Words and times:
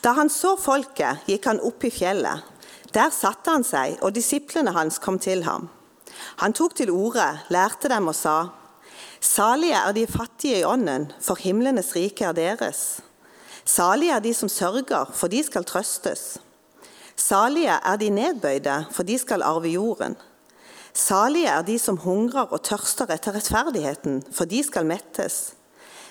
Da 0.00 0.14
han 0.16 0.30
så 0.32 0.54
folket, 0.56 1.26
gikk 1.28 1.44
han 1.50 1.60
opp 1.60 1.84
i 1.84 1.90
fjellet. 1.92 2.46
Der 2.94 3.12
satte 3.14 3.52
han 3.52 3.64
seg, 3.66 3.98
og 4.00 4.14
disiplene 4.16 4.72
hans 4.74 4.98
kom 4.98 5.18
til 5.20 5.44
ham. 5.44 5.68
Han 6.40 6.54
tok 6.56 6.74
til 6.78 6.90
orde, 6.90 7.26
lærte 7.52 7.88
dem 7.92 8.08
og 8.08 8.16
sa:" 8.16 8.50
Salige 9.20 9.76
er 9.76 9.92
de 9.92 10.06
fattige 10.06 10.60
i 10.60 10.64
ånden, 10.64 11.12
for 11.20 11.36
himlenes 11.36 11.92
rike 11.94 12.24
er 12.24 12.32
deres. 12.32 13.00
Salige 13.64 14.12
er 14.16 14.20
de 14.24 14.32
som 14.34 14.48
sørger, 14.48 15.10
for 15.12 15.28
de 15.28 15.42
skal 15.44 15.64
trøstes. 15.64 16.38
Salige 17.16 17.76
er 17.84 17.96
de 17.96 18.08
nedbøyde, 18.08 18.86
for 18.90 19.02
de 19.02 19.18
skal 19.18 19.42
arve 19.42 19.68
jorden. 19.68 20.16
Salige 20.94 21.48
er 21.48 21.62
de 21.62 21.78
som 21.78 21.96
hungrer 21.96 22.48
og 22.48 22.62
tørster 22.62 23.12
etter 23.12 23.36
rettferdigheten, 23.36 24.24
for 24.32 24.44
de 24.44 24.62
skal 24.64 24.86
mettes. 24.86 25.52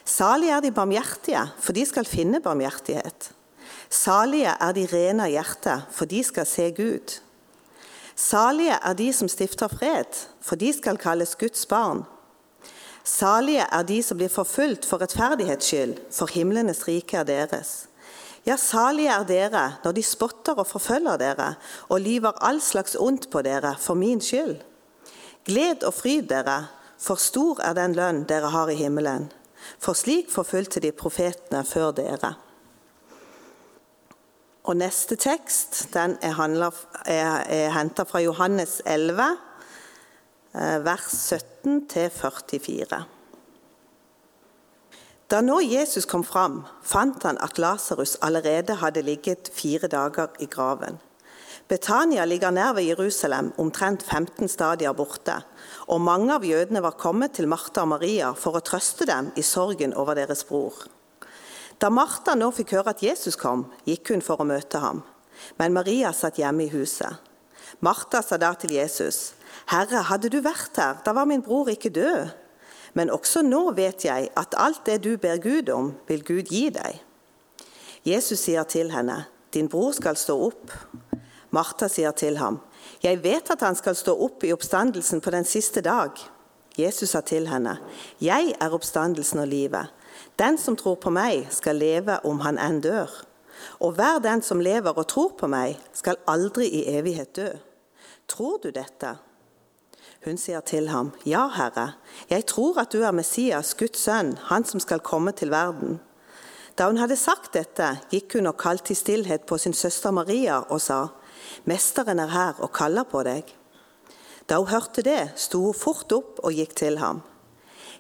Salige 0.06 0.52
er 0.52 0.60
de 0.60 0.72
barmhjertige, 0.72 1.50
for 1.60 1.74
de 1.74 1.86
skal 1.86 2.06
finne 2.06 2.42
barmhjertighet. 2.42 3.32
Salige 3.90 4.54
er 4.62 4.72
de 4.78 4.86
rene 4.86 5.26
av 5.26 5.34
hjerte, 5.34 5.76
for 5.90 6.06
de 6.06 6.22
skal 6.24 6.46
se 6.46 6.70
Gud. 6.78 7.18
Salige 8.16 8.78
er 8.78 8.94
de 8.94 9.10
som 9.14 9.30
stifter 9.32 9.72
fred, 9.72 10.18
for 10.42 10.60
de 10.60 10.70
skal 10.76 11.00
kalles 11.02 11.36
Guds 11.40 11.66
barn. 11.66 12.04
Salige 13.04 13.66
er 13.66 13.84
de 13.84 14.02
som 14.04 14.20
blir 14.20 14.30
forfulgt 14.30 14.86
for 14.86 15.02
rettferdighets 15.02 15.66
skyld, 15.66 15.96
for 16.14 16.30
himlenes 16.30 16.84
rike 16.88 17.18
er 17.18 17.26
deres. 17.26 17.88
Ja, 18.46 18.56
salige 18.58 19.14
er 19.14 19.26
dere 19.28 19.64
når 19.84 19.96
de 19.98 20.04
spotter 20.04 20.60
og 20.62 20.68
forfølger 20.68 21.18
dere 21.20 21.54
og 21.90 22.02
lyver 22.02 22.38
all 22.46 22.62
slags 22.62 22.96
ondt 22.96 23.30
på 23.32 23.42
dere 23.42 23.76
for 23.80 23.98
min 24.00 24.22
skyld. 24.22 24.60
Gled 25.46 25.84
og 25.84 25.94
fryd 25.94 26.30
dere, 26.30 26.68
for 27.00 27.16
stor 27.16 27.60
er 27.64 27.74
den 27.74 27.96
lønn 27.98 28.24
dere 28.30 28.52
har 28.54 28.70
i 28.70 28.78
himmelen. 28.78 29.32
For 29.80 29.98
slik 29.98 30.30
forfulgte 30.32 30.80
de 30.80 30.92
profetene 30.92 31.64
før 31.66 31.92
dere. 31.96 32.36
Og 34.70 34.76
Neste 34.78 35.16
tekst 35.18 35.88
den 35.96 36.12
er, 36.22 36.36
handler, 36.38 36.76
er, 37.10 37.42
er 37.50 37.72
henta 37.74 38.04
fra 38.06 38.20
Johannes 38.22 38.84
11, 38.86 39.24
eh, 40.54 40.76
vers 40.86 41.16
17-44. 41.66 43.00
Da 45.30 45.40
nå 45.42 45.58
Jesus 45.66 46.06
kom 46.10 46.22
fram, 46.26 46.60
fant 46.86 47.26
han 47.26 47.42
at 47.42 47.58
Lasarus 47.58 48.14
allerede 48.22 48.78
hadde 48.78 49.02
ligget 49.06 49.50
fire 49.54 49.90
dager 49.90 50.38
i 50.38 50.46
graven. 50.46 51.02
Betania 51.70 52.26
ligger 52.26 52.54
nær 52.54 52.78
ved 52.78 52.92
Jerusalem, 52.92 53.52
omtrent 53.58 54.06
15 54.06 54.54
stadier 54.54 54.94
borte, 54.94 55.42
og 55.88 56.02
mange 56.02 56.34
av 56.38 56.46
jødene 56.46 56.86
var 56.86 56.98
kommet 57.02 57.34
til 57.38 57.50
Martha 57.50 57.82
og 57.88 57.96
Maria 57.98 58.36
for 58.38 58.58
å 58.58 58.66
trøste 58.66 59.10
dem 59.10 59.34
i 59.34 59.42
sorgen 59.42 59.98
over 59.98 60.18
deres 60.18 60.46
bror. 60.46 60.86
Da 61.80 61.88
Martha 61.90 62.36
nå 62.36 62.50
fikk 62.52 62.74
høre 62.76 62.92
at 62.92 63.04
Jesus 63.04 63.38
kom, 63.40 63.70
gikk 63.88 64.12
hun 64.12 64.24
for 64.24 64.42
å 64.42 64.48
møte 64.48 64.82
ham. 64.84 65.00
Men 65.56 65.76
Maria 65.76 66.12
satt 66.12 66.40
hjemme 66.42 66.66
i 66.66 66.74
huset. 66.74 67.22
Martha 67.80 68.22
sa 68.22 68.38
da 68.38 68.54
til 68.54 68.74
Jesus, 68.76 69.34
'Herre, 69.68 70.02
hadde 70.04 70.30
du 70.30 70.42
vært 70.42 70.76
her, 70.76 70.98
da 71.06 71.14
var 71.14 71.26
min 71.26 71.42
bror 71.42 71.70
ikke 71.70 71.90
død.' 71.90 72.32
Men 72.94 73.10
også 73.10 73.42
nå 73.42 73.72
vet 73.72 74.06
jeg 74.06 74.30
at 74.36 74.56
alt 74.58 74.86
det 74.86 75.04
du 75.04 75.18
ber 75.18 75.38
Gud 75.38 75.70
om, 75.70 75.96
vil 76.08 76.24
Gud 76.24 76.50
gi 76.50 76.70
deg. 76.70 77.00
Jesus 78.06 78.40
sier 78.40 78.64
til 78.64 78.92
henne, 78.92 79.26
'Din 79.54 79.70
bror 79.70 79.92
skal 79.92 80.16
stå 80.16 80.36
opp.' 80.48 80.72
Martha 81.52 81.88
sier 81.88 82.12
til 82.12 82.38
ham, 82.38 82.60
'Jeg 83.04 83.24
vet 83.24 83.52
at 83.52 83.62
han 83.62 83.76
skal 83.76 83.96
stå 83.96 84.18
opp 84.24 84.44
i 84.44 84.52
oppstandelsen 84.52 85.22
på 85.22 85.30
den 85.30 85.46
siste 85.46 85.82
dag.' 85.82 86.18
Jesus 86.78 87.10
sa 87.10 87.22
til 87.22 87.48
henne, 87.48 87.78
'Jeg 88.22 88.56
er 88.60 88.70
oppstandelsen 88.70 89.40
og 89.40 89.48
livet. 89.48 89.88
Den 90.40 90.58
som 90.58 90.76
tror 90.80 90.96
på 90.96 91.12
meg, 91.12 91.48
skal 91.52 91.76
leve 91.76 92.20
om 92.26 92.40
han 92.40 92.58
enn 92.58 92.82
dør.' 92.82 93.26
Og 93.80 93.92
hver 93.94 94.20
den 94.24 94.42
som 94.42 94.62
lever 94.64 94.96
og 94.96 95.08
tror 95.08 95.34
på 95.36 95.48
meg, 95.48 95.80
skal 95.94 96.20
aldri 96.28 96.70
i 96.80 96.86
evighet 96.96 97.36
dø. 97.36 97.50
Tror 98.28 98.60
du 98.64 98.70
dette? 98.72 99.18
Hun 100.26 100.38
sier 100.38 100.60
til 100.62 100.90
ham, 100.90 101.12
Ja, 101.26 101.48
Herre, 101.48 101.94
jeg 102.30 102.46
tror 102.46 102.80
at 102.80 102.92
du 102.92 103.02
er 103.04 103.12
Messias, 103.12 103.74
Guds 103.74 104.00
sønn, 104.00 104.38
han 104.50 104.66
som 104.66 104.80
skal 104.80 105.00
komme 105.00 105.32
til 105.32 105.52
verden. 105.52 106.00
Da 106.78 106.88
hun 106.88 106.98
hadde 106.98 107.16
sagt 107.16 107.54
dette, 107.54 108.00
gikk 108.12 108.36
hun 108.36 108.48
og 108.48 108.58
kalte 108.58 108.94
i 108.94 108.96
stillhet 108.96 109.46
på 109.48 109.58
sin 109.58 109.74
søster 109.74 110.12
Maria 110.12 110.62
og 110.70 110.82
sa, 110.82 111.08
Mesteren 111.66 112.20
er 112.20 112.32
her 112.32 112.60
og 112.60 112.72
kaller 112.72 113.04
på 113.04 113.24
deg. 113.24 113.44
Da 114.48 114.60
hun 114.60 114.68
hørte 114.68 115.04
det, 115.04 115.32
sto 115.36 115.64
hun 115.66 115.76
fort 115.76 116.12
opp 116.12 116.40
og 116.44 116.56
gikk 116.56 116.76
til 116.76 117.00
ham. 117.00 117.22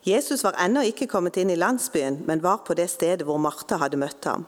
Jesus 0.07 0.43
var 0.43 0.57
ennå 0.63 0.85
ikke 0.87 1.09
kommet 1.11 1.37
inn 1.37 1.51
i 1.51 1.59
landsbyen, 1.59 2.23
men 2.27 2.43
var 2.43 2.63
på 2.67 2.75
det 2.77 2.87
stedet 2.91 3.27
hvor 3.27 3.39
Martha 3.41 3.79
hadde 3.81 3.99
møtt 3.99 4.27
ham. 4.29 4.45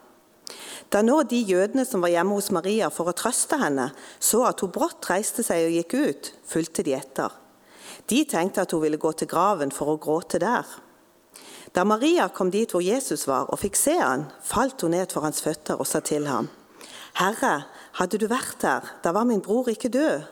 Da 0.92 1.02
nå 1.04 1.22
de 1.24 1.40
jødene 1.48 1.86
som 1.88 2.04
var 2.04 2.12
hjemme 2.12 2.36
hos 2.36 2.52
Maria 2.52 2.90
for 2.92 3.08
å 3.08 3.16
trøste 3.16 3.60
henne, 3.62 3.92
så 4.20 4.44
at 4.50 4.64
hun 4.64 4.74
brått 4.76 5.08
reiste 5.12 5.44
seg 5.46 5.68
og 5.68 5.76
gikk 5.78 5.96
ut, 5.96 6.32
fulgte 6.48 6.84
de 6.84 6.96
etter. 6.98 7.32
De 8.12 8.24
tenkte 8.28 8.66
at 8.66 8.72
hun 8.76 8.84
ville 8.84 9.00
gå 9.00 9.12
til 9.16 9.30
graven 9.32 9.72
for 9.72 9.94
å 9.94 10.00
gråte 10.02 10.40
der. 10.42 10.68
Da 11.72 11.86
Maria 11.88 12.28
kom 12.28 12.52
dit 12.52 12.72
hvor 12.74 12.84
Jesus 12.84 13.24
var 13.30 13.48
og 13.48 13.62
fikk 13.62 13.80
se 13.80 13.96
han, 14.00 14.28
falt 14.44 14.84
hun 14.84 14.92
ned 14.96 15.14
for 15.14 15.24
hans 15.24 15.40
føtter 15.44 15.80
og 15.80 15.88
sa 15.88 16.04
til 16.04 16.28
ham, 16.28 16.50
Herre, 17.20 17.66
hadde 18.00 18.20
du 18.20 18.28
vært 18.32 18.64
her, 18.64 18.88
da 19.04 19.12
var 19.16 19.28
min 19.28 19.44
bror 19.44 19.68
ikke 19.72 19.92
død. 19.92 20.28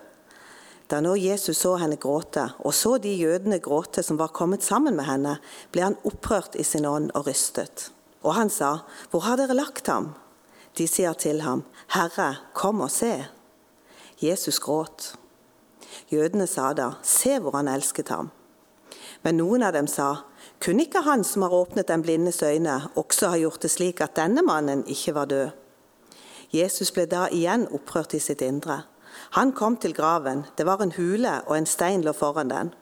Da 0.89 1.03
nå 1.05 1.13
Jesus 1.22 1.59
så 1.61 1.75
henne 1.77 2.00
gråte, 2.01 2.47
og 2.66 2.73
så 2.73 2.95
de 2.97 3.11
jødene 3.13 3.59
gråte 3.61 4.01
som 4.03 4.17
var 4.17 4.33
kommet 4.33 4.66
sammen 4.66 4.95
med 4.97 5.05
henne, 5.05 5.35
ble 5.69 5.85
han 5.85 5.97
opprørt 6.07 6.57
i 6.57 6.66
sin 6.66 6.88
ånd 6.89 7.11
og 7.13 7.27
rystet. 7.29 7.91
Og 8.25 8.33
han 8.33 8.50
sa, 8.50 8.79
Hvor 9.11 9.28
har 9.28 9.38
dere 9.38 9.53
lagt 9.53 9.88
ham? 9.88 10.16
De 10.78 10.88
sier 10.88 11.13
til 11.13 11.44
ham, 11.45 11.63
Herre, 11.94 12.39
kom 12.53 12.81
og 12.81 12.89
se. 12.91 13.28
Jesus 14.19 14.59
gråt. 14.59 15.13
Jødene 16.09 16.47
sa 16.47 16.73
da, 16.73 16.95
se 17.03 17.38
hvor 17.39 17.55
han 17.55 17.69
elsket 17.69 18.09
ham. 18.09 18.31
Men 19.22 19.38
noen 19.38 19.63
av 19.63 19.75
dem 19.75 19.88
sa, 19.88 20.23
kunne 20.63 20.88
ikke 20.88 21.03
han 21.05 21.23
som 21.28 21.45
har 21.45 21.53
åpnet 21.53 21.88
den 21.88 22.01
blindes 22.01 22.41
øyne, 22.44 22.81
også 22.95 23.29
ha 23.33 23.39
gjort 23.39 23.61
det 23.61 23.72
slik 23.72 24.01
at 24.01 24.17
denne 24.17 24.41
mannen 24.45 24.85
ikke 24.88 25.13
var 25.16 25.29
død? 25.29 25.49
Jesus 26.51 26.89
ble 26.95 27.05
da 27.05 27.28
igjen 27.29 27.67
opprørt 27.69 28.16
i 28.17 28.22
sitt 28.23 28.41
indre. 28.41 28.81
Han 29.31 29.52
kom 29.53 29.78
til 29.78 29.94
graven, 29.94 30.46
det 30.57 30.66
var 30.66 30.81
en 30.81 30.94
hule, 30.96 31.41
og 31.47 31.57
en 31.57 31.66
stein 31.69 32.02
lå 32.06 32.13
foran 32.13 32.50
den. 32.50 32.74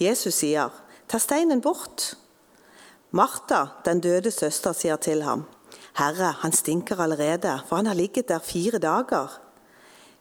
Jesus 0.00 0.40
sier, 0.40 0.70
ta 1.08 1.18
steinen 1.18 1.60
bort. 1.60 2.14
Martha, 3.10 3.66
den 3.84 4.00
døde 4.00 4.30
søster, 4.30 4.72
sier 4.72 4.96
til 4.96 5.22
ham, 5.22 5.44
Herre, 5.98 6.32
han 6.40 6.52
stinker 6.52 7.00
allerede, 7.00 7.58
for 7.68 7.76
han 7.76 7.86
har 7.86 7.94
ligget 7.94 8.28
der 8.28 8.38
fire 8.38 8.78
dager. 8.78 9.38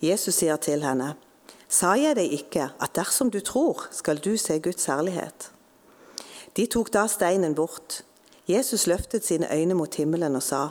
Jesus 0.01 0.35
sier 0.35 0.59
til 0.59 0.83
henne, 0.83 1.15
Sa 1.71 1.93
jeg 1.95 2.17
deg 2.17 2.33
ikke 2.35 2.65
at 2.83 2.91
dersom 2.97 3.29
du 3.31 3.39
tror, 3.39 3.85
skal 3.95 4.19
du 4.19 4.35
se 4.37 4.57
Guds 4.59 4.89
herlighet? 4.91 5.51
De 6.57 6.65
tok 6.67 6.91
da 6.91 7.05
steinen 7.07 7.55
bort. 7.55 8.01
Jesus 8.47 8.87
løftet 8.91 9.23
sine 9.23 9.47
øyne 9.47 9.77
mot 9.79 9.95
himmelen 9.95 10.35
og 10.35 10.43
sa, 10.43 10.65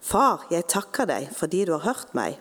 Far, 0.00 0.48
jeg 0.50 0.66
takker 0.66 1.06
deg 1.06 1.28
fordi 1.36 1.64
du 1.68 1.76
har 1.76 1.84
hørt 1.86 2.14
meg. 2.18 2.40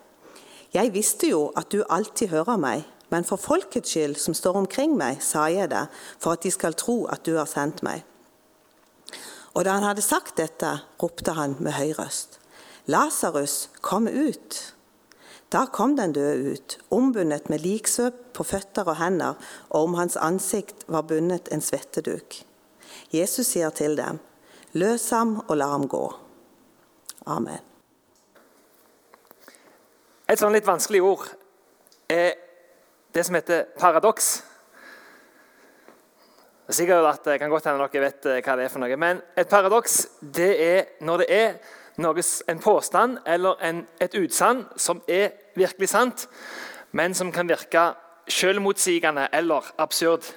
Jeg 0.74 0.94
visste 0.94 1.32
jo 1.32 1.50
at 1.58 1.72
du 1.74 1.82
alltid 1.90 2.30
hører 2.30 2.60
meg, 2.62 2.86
men 3.10 3.26
for 3.26 3.42
folkets 3.42 3.90
skyld 3.90 4.20
som 4.22 4.36
står 4.38 4.60
omkring 4.62 4.94
meg, 4.98 5.24
sa 5.26 5.48
jeg 5.50 5.72
det, 5.72 5.88
for 6.22 6.38
at 6.38 6.46
de 6.46 6.52
skal 6.54 6.78
tro 6.78 7.04
at 7.10 7.26
du 7.26 7.36
har 7.40 7.50
sendt 7.50 7.82
meg. 7.86 8.04
Og 9.58 9.66
da 9.66 9.80
han 9.80 9.88
hadde 9.88 10.06
sagt 10.06 10.38
dette, 10.38 10.76
ropte 11.02 11.34
han 11.34 11.58
med 11.60 11.74
høy 11.80 11.96
røst, 11.98 12.38
Lasarus, 12.90 13.70
kom 13.82 14.08
ut! 14.08 14.60
Da 15.50 15.66
kom 15.66 15.96
den 15.98 16.14
døde 16.14 16.54
ut, 16.54 16.76
ombundet 16.94 17.50
med 17.50 17.64
liksøp 17.66 18.18
på 18.38 18.46
føtter 18.46 18.86
og 18.86 19.00
hender, 19.02 19.38
og 19.70 19.90
om 19.90 19.98
hans 19.98 20.18
ansikt 20.18 20.86
var 20.88 21.08
bundet 21.10 21.50
en 21.54 21.62
svetteduk. 21.66 22.44
Jesus 23.14 23.56
sier 23.56 23.74
til 23.74 23.98
dem, 23.98 24.22
løs 24.78 25.10
ham 25.10 25.40
og 25.48 25.58
la 25.58 25.72
ham 25.74 25.90
gå. 25.90 26.06
Amen. 27.26 27.69
Et 30.30 30.38
sånn 30.38 30.54
litt 30.54 30.68
vanskelig 30.68 31.00
ord 31.02 31.24
er 32.14 32.36
det 33.16 33.24
som 33.26 33.34
heter 33.34 33.64
paradoks. 33.80 34.28
Det 36.68 36.76
er 36.76 36.78
sikkert 36.78 37.08
at 37.10 37.26
det 37.26 37.38
kan 37.42 37.50
godt 37.50 37.66
hende 37.66 37.88
dere 37.90 38.04
vet 38.04 38.28
eh, 38.30 38.44
hva 38.46 38.58
det 38.60 38.68
er 38.68 38.70
for 38.70 38.84
noe. 38.84 39.00
Men 39.02 39.24
et 39.34 39.50
paradoks 39.50 39.96
det 40.22 40.52
er 40.62 40.92
når 41.02 41.24
det 41.24 41.30
er 41.34 41.58
noe, 42.06 42.28
en 42.46 42.62
påstand 42.62 43.18
eller 43.26 43.58
en, 43.72 43.82
et 43.98 44.20
utsagn 44.22 44.68
som 44.78 45.02
er 45.10 45.34
virkelig 45.58 45.90
sant, 45.96 46.28
men 46.94 47.18
som 47.18 47.34
kan 47.34 47.50
virke 47.50 47.90
selvmotsigende 48.30 49.32
eller 49.34 49.74
absurd. 49.82 50.30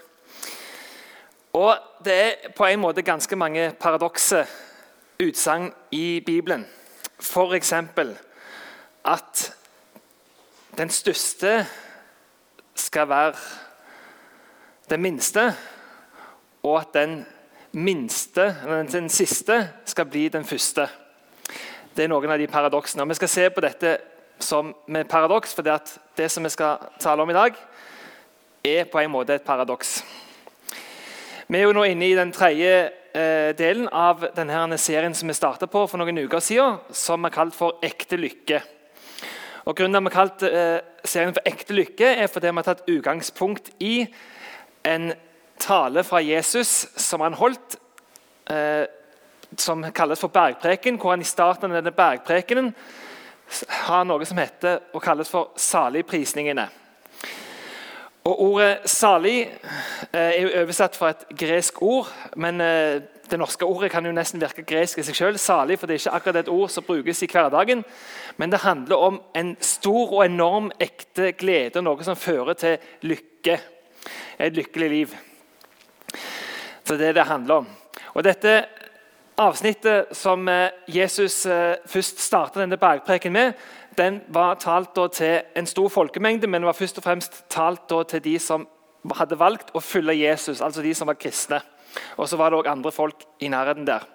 Og 1.53 1.77
Det 2.03 2.15
er 2.17 2.53
på 2.56 2.65
en 2.65 2.81
måte 2.81 3.05
ganske 3.05 3.37
mange 3.37 3.75
paradokse 3.77 4.47
utsagn 5.21 5.69
i 5.93 6.23
Bibelen. 6.25 6.65
F.eks. 7.21 7.73
at 9.05 9.53
den 10.79 10.91
største 10.91 11.67
skal 12.75 13.09
være 13.09 13.35
den 14.91 15.03
minste, 15.03 15.53
og 16.63 16.81
at 16.81 16.95
den 16.95 17.27
minste, 17.73 18.57
den 18.93 19.09
siste 19.09 19.69
skal 19.85 20.07
bli 20.07 20.29
den 20.29 20.45
første. 20.45 20.89
Det 21.97 22.05
er 22.05 22.09
noen 22.09 22.33
av 22.33 22.41
de 22.41 22.49
paradoksene. 22.49 23.03
Og 23.03 23.09
Vi 23.09 23.21
skal 23.21 23.29
se 23.29 23.51
på 23.51 23.61
dette 23.61 23.99
som 24.41 24.75
med 24.87 25.09
paradoks, 25.09 25.55
for 25.55 25.63
det 26.17 26.31
som 26.31 26.45
vi 26.45 26.51
skal 26.51 26.79
tale 27.01 27.23
om 27.23 27.31
i 27.31 27.37
dag, 27.37 27.55
er 28.65 28.85
på 28.85 28.99
en 28.99 29.11
måte 29.11 29.35
et 29.35 29.45
paradoks. 29.45 30.03
Vi 31.49 31.59
er 31.59 31.67
jo 31.67 31.73
nå 31.77 31.85
inne 31.85 32.09
i 32.09 32.17
den 32.17 32.33
tredje 32.33 32.91
eh, 33.13 33.53
delen 33.59 33.89
av 33.93 34.25
denne 34.35 34.79
serien 34.79 35.15
som 35.15 35.29
vi 35.29 35.35
starta 35.37 35.67
på 35.67 35.85
for 35.87 36.01
noen 36.01 36.25
uker 36.25 36.41
siden, 36.41 36.79
som 36.91 37.25
er 37.25 37.35
kalt 37.35 37.55
for 37.55 37.83
Ekte 37.85 38.17
lykke. 38.17 38.63
Og 39.64 39.76
Grunnen 39.76 39.94
til 39.94 39.99
at 39.99 40.03
vi 40.03 40.11
har 40.11 40.26
kalt 40.26 40.43
eh, 40.43 40.81
serien 41.05 41.35
for 41.35 41.47
Ekte 41.47 41.75
lykke, 41.76 42.09
er 42.19 42.26
fordi 42.26 42.50
vi 42.50 42.59
har 42.59 42.67
tatt 42.67 42.88
utgangspunkt 42.91 43.70
i 43.79 44.06
en 44.85 45.12
tale 45.62 46.03
fra 46.05 46.19
Jesus 46.19 46.88
som 46.99 47.23
han 47.23 47.38
holdt, 47.38 47.76
eh, 48.50 48.85
som 49.56 49.85
kalles 49.94 50.20
for 50.20 50.35
bergpreken, 50.35 50.99
hvor 50.99 51.14
han 51.14 51.23
i 51.23 51.29
starten 51.29 51.70
av 51.70 51.79
denne 51.79 51.94
bergprekenen 51.94 52.73
har 53.87 54.05
noe 54.09 54.26
som 54.26 54.41
heter 54.41 54.81
og 54.94 55.03
kalles 55.05 55.31
for 55.31 55.53
saligprisningene. 55.56 56.69
Og 58.25 58.41
Ordet 58.43 58.79
'salig' 58.87 59.50
eh, 60.12 60.19
er 60.19 60.43
jo 60.43 60.61
oversatt 60.62 60.97
fra 60.97 61.11
et 61.11 61.25
gresk 61.38 61.82
ord, 61.82 62.11
men 62.37 62.59
det 63.31 63.38
norske 63.38 63.64
ordet 63.64 63.91
kan 63.91 64.06
jo 64.06 64.12
nesten 64.12 64.41
virke 64.41 64.62
gresk 64.62 64.99
i 64.99 65.03
seg 65.03 65.17
selv. 65.17 65.38
Salig, 65.38 65.79
for 65.79 65.87
det 65.87 65.94
er 65.94 65.99
ikke 65.99 66.17
akkurat 66.17 66.37
et 66.37 66.49
ord 66.49 66.69
som 66.69 66.85
brukes 66.85 67.23
i 67.23 67.26
hverdagen. 67.32 67.85
Men 68.37 68.50
det 68.50 68.62
handler 68.62 68.96
om 68.96 69.20
en 69.34 69.56
stor 69.61 70.12
og 70.19 70.25
enorm 70.25 70.70
ekte 70.81 71.32
glede, 71.38 71.82
noe 71.82 72.05
som 72.05 72.19
fører 72.19 72.58
til 72.58 72.79
lykke. 73.08 73.58
Et 74.38 74.56
lykkelig 74.56 74.88
liv. 74.90 75.17
Så 76.82 76.96
det 76.96 77.12
er 77.12 77.12
det 77.12 77.20
det 77.20 77.29
handler 77.29 77.62
om. 77.62 77.69
Og 78.14 78.25
Dette 78.25 78.55
avsnittet 79.40 80.17
som 80.17 80.49
eh, 80.49 80.73
Jesus 80.87 81.46
eh, 81.46 81.76
først 81.87 82.20
startet 82.20 82.61
denne 82.62 82.79
bergpreken 82.81 83.32
med, 83.32 83.52
den 83.99 84.20
var 84.32 84.55
talt 84.61 84.96
til 85.12 85.43
en 85.56 85.69
stor 85.69 85.88
folkemengde, 85.88 86.49
men 86.49 86.64
var 86.64 86.76
først 86.76 86.99
og 86.99 87.05
fremst 87.05 87.43
talt 87.52 87.93
til 88.08 88.25
de 88.25 88.38
som 88.40 88.67
hadde 89.19 89.38
valgt 89.38 89.73
å 89.76 89.82
følge 89.85 90.17
Jesus, 90.17 90.62
altså 90.62 90.82
de 90.82 90.94
som 90.94 91.11
var 91.11 91.19
kristne. 91.20 91.61
Og 92.17 92.28
så 92.28 92.38
var 92.40 92.50
det 92.50 92.62
òg 92.62 92.70
andre 92.70 92.93
folk 92.94 93.26
i 93.40 93.50
nærheten 93.52 93.87
der. 93.87 94.06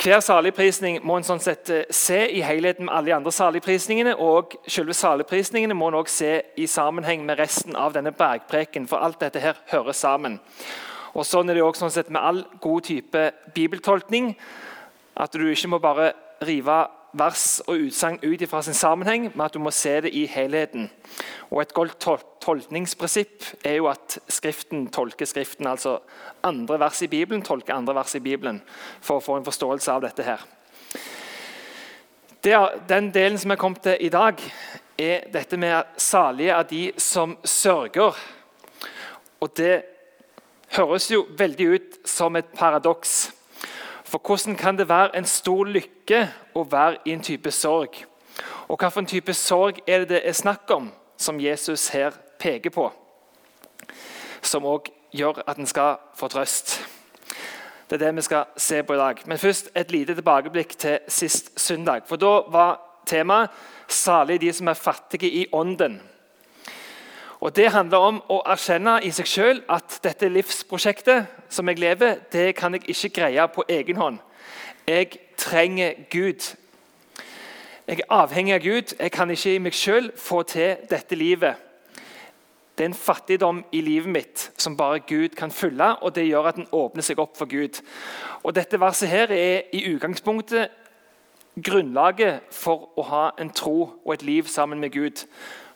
Hver 0.00 0.22
saligprisning 0.24 1.02
må 1.04 1.18
en 1.18 1.26
sånn 1.28 1.42
sett 1.44 1.68
eh, 1.68 1.82
se 1.92 2.22
i 2.32 2.38
helheten 2.40 2.86
med 2.86 2.94
alle 2.94 3.10
de 3.10 3.14
andre 3.18 3.32
saligprisningene. 3.36 4.14
Og 4.16 4.54
selve 4.64 4.94
saligprisningene 4.96 5.76
må 5.76 5.90
en 5.90 5.98
også 5.98 6.14
se 6.22 6.30
i 6.56 6.64
sammenheng 6.72 7.26
med 7.28 7.36
resten 7.36 7.76
av 7.76 7.92
denne 7.92 8.14
bergpreken. 8.16 8.86
For 8.88 9.04
alt 9.04 9.20
dette 9.20 9.42
her 9.44 9.58
hører 9.68 9.92
sammen. 9.92 10.38
Og 11.12 11.26
Sånn 11.28 11.52
er 11.52 11.58
det 11.58 11.66
også 11.66 11.84
sånn 11.84 11.92
sett 11.98 12.08
med 12.08 12.24
all 12.24 12.40
god 12.64 12.88
type 12.88 13.26
bibeltolkning. 13.52 14.32
At 15.20 15.36
du 15.36 15.44
ikke 15.44 15.68
må 15.74 15.82
bare 15.84 16.14
rive 16.48 16.78
vers 17.12 17.60
og 17.66 17.86
utsagn 17.86 18.20
ut 18.22 18.42
fra 18.48 18.62
sin 18.62 18.76
sammenheng, 18.76 19.30
men 19.34 19.44
at 19.44 19.54
du 19.54 19.58
må 19.62 19.72
se 19.74 19.96
det 20.04 20.12
i 20.14 20.26
helheten. 20.30 20.90
Og 21.50 21.62
Et 21.62 21.74
godt 21.74 22.06
tolkningsprinsipp 22.40 23.44
er 23.64 23.74
jo 23.74 23.88
at 23.90 24.18
Skriften 24.28 24.86
tolker 24.90 25.26
Skriften. 25.26 25.66
Altså 25.66 25.98
andre 26.42 26.78
vers 26.80 27.02
i 27.02 27.06
Bibelen 27.06 27.42
tolker 27.42 27.74
andre 27.74 27.94
vers 27.94 28.14
i 28.14 28.20
Bibelen 28.20 28.62
for 29.00 29.18
å 29.18 29.24
få 29.24 29.36
en 29.36 29.44
forståelse 29.44 29.92
av 29.92 30.02
dette. 30.02 30.22
her. 30.22 30.40
den 32.88 33.10
delen 33.10 33.38
som 33.38 33.50
er 33.50 33.56
kommet 33.56 33.82
til 33.82 33.96
i 34.00 34.08
dag, 34.08 34.34
er 34.98 35.30
dette 35.32 35.56
med 35.56 35.84
salige 35.96 36.54
av 36.54 36.66
de 36.68 36.92
som 36.96 37.38
sørger. 37.44 38.16
Og 39.40 39.56
Det 39.56 39.82
høres 40.76 41.10
jo 41.10 41.26
veldig 41.38 41.66
ut 41.66 41.98
som 42.04 42.36
et 42.36 42.52
paradoks. 42.54 43.32
For 44.10 44.18
hvordan 44.18 44.56
kan 44.56 44.78
det 44.78 44.88
være 44.88 45.16
en 45.16 45.24
stor 45.24 45.64
lykke 45.64 46.24
å 46.54 46.64
være 46.66 46.96
i 47.06 47.12
en 47.14 47.20
type 47.22 47.50
sorg? 47.54 48.00
Og 48.68 48.78
hvilken 48.78 49.06
type 49.06 49.34
sorg 49.34 49.78
er 49.86 50.02
det 50.02 50.08
det 50.08 50.22
er 50.26 50.34
snakk 50.34 50.70
om, 50.74 50.88
som 51.16 51.38
Jesus 51.40 51.88
her 51.94 52.10
peker 52.38 52.74
på? 52.74 52.88
Som 54.42 54.66
òg 54.66 54.90
gjør 55.14 55.44
at 55.46 55.62
en 55.62 55.66
skal 55.66 56.00
få 56.18 56.26
trøst. 56.28 56.80
Det 57.86 58.00
er 58.00 58.06
det 58.06 58.16
vi 58.16 58.26
skal 58.26 58.50
se 58.56 58.82
på 58.82 58.94
i 58.94 58.98
dag. 58.98 59.22
Men 59.26 59.38
først 59.38 59.70
et 59.76 59.90
lite 59.94 60.14
tilbakeblikk 60.14 60.74
til 60.78 60.98
sist 61.08 61.60
søndag. 61.60 62.02
For 62.06 62.16
Da 62.16 62.42
var 62.50 62.80
temaet 63.06 63.50
'Salig 63.88 64.40
de 64.40 64.52
som 64.52 64.68
er 64.68 64.74
fattige 64.74 65.30
i 65.30 65.46
ånden'. 65.54 66.09
Og 67.40 67.56
Det 67.56 67.70
handler 67.72 67.98
om 67.98 68.18
å 68.28 68.42
erkjenne 68.52 68.98
i 69.00 69.10
seg 69.16 69.28
selv 69.28 69.62
at 69.72 69.94
dette 70.04 70.28
livsprosjektet 70.28 71.28
som 71.48 71.68
jeg 71.68 71.78
lever, 71.80 72.18
det 72.32 72.50
kan 72.56 72.74
jeg 72.76 72.84
ikke 72.92 73.08
greie 73.16 73.46
på 73.48 73.64
egen 73.68 73.96
hånd. 73.96 74.18
Jeg 74.86 75.16
trenger 75.40 75.94
Gud. 76.10 76.50
Jeg 77.88 77.98
er 78.00 78.12
avhengig 78.12 78.54
av 78.54 78.60
Gud. 78.60 78.92
Jeg 79.00 79.12
kan 79.12 79.30
ikke 79.30 79.54
i 79.54 79.58
meg 79.58 79.74
selv 79.74 80.12
få 80.20 80.42
til 80.42 80.84
dette 80.90 81.16
livet. 81.16 81.54
Det 82.76 82.84
er 82.84 82.90
en 82.90 82.94
fattigdom 82.94 83.64
i 83.72 83.80
livet 83.80 84.12
mitt 84.12 84.44
som 84.60 84.76
bare 84.76 85.00
Gud 85.00 85.32
kan 85.36 85.50
fylle, 85.50 85.96
og 86.02 86.14
det 86.14 86.26
gjør 86.28 86.46
at 86.48 86.60
den 86.60 86.68
åpner 86.72 87.04
seg 87.04 87.18
opp 87.18 87.40
for 87.40 87.48
Gud. 87.48 87.80
Og 88.42 88.54
Dette 88.54 88.80
verset 88.80 89.08
her 89.08 89.32
er 89.32 89.62
i 89.72 89.82
utgangspunktet 89.94 90.68
grunnlaget 91.56 92.40
for 92.52 92.88
å 92.96 93.02
ha 93.08 93.24
en 93.40 93.50
tro 93.50 93.90
og 94.04 94.14
et 94.14 94.22
liv 94.22 94.48
sammen 94.48 94.80
med 94.80 94.92
Gud. 94.92 95.24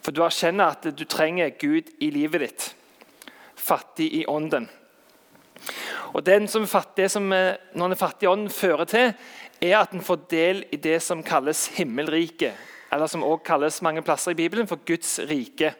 For 0.04 0.12
du 0.12 0.20
erkjenner 0.24 0.74
at 0.74 0.84
du 0.92 1.04
trenger 1.08 1.54
Gud 1.56 1.88
i 2.04 2.10
livet 2.12 2.44
ditt. 2.44 2.66
Fattig 3.56 4.10
i 4.20 4.24
ånden. 4.28 4.68
Og 6.14 6.28
som 6.48 6.66
fattig, 6.66 7.10
som 7.10 7.32
eh, 7.32 7.56
Når 7.74 7.90
en 7.90 7.96
fattig 7.96 8.26
i 8.26 8.30
ånden 8.30 8.50
fører 8.50 8.84
til, 8.84 9.14
er 9.60 9.78
at 9.78 9.92
en 9.92 10.04
får 10.04 10.26
del 10.30 10.64
i 10.72 10.76
det 10.76 11.00
som 11.02 11.22
kalles 11.22 11.66
himmelriket. 11.78 12.52
Eller 12.92 13.06
som 13.06 13.24
også 13.24 13.44
kalles 13.44 13.82
mange 13.82 14.02
plasser 14.02 14.30
i 14.30 14.34
Bibelen 14.34 14.68
for 14.68 14.78
Guds 14.86 15.18
rike. 15.18 15.74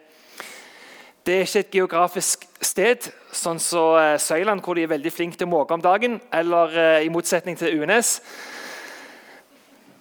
Det 1.25 1.35
er 1.35 1.45
ikke 1.45 1.59
et 1.59 1.71
geografisk 1.71 2.47
sted, 2.61 3.07
sånn 3.31 3.59
som 3.59 3.95
eh, 3.97 4.17
Søyland, 4.19 4.61
hvor 4.61 4.75
de 4.75 4.83
er 4.83 4.91
veldig 4.91 5.13
flinke 5.13 5.37
til 5.37 5.47
å 5.47 5.53
måke 5.53 5.73
om 5.73 5.81
dagen, 5.81 6.19
eller 6.33 6.75
eh, 6.77 7.05
i 7.05 7.13
motsetning 7.13 7.57
til 7.57 7.79
UNS. 7.79 8.19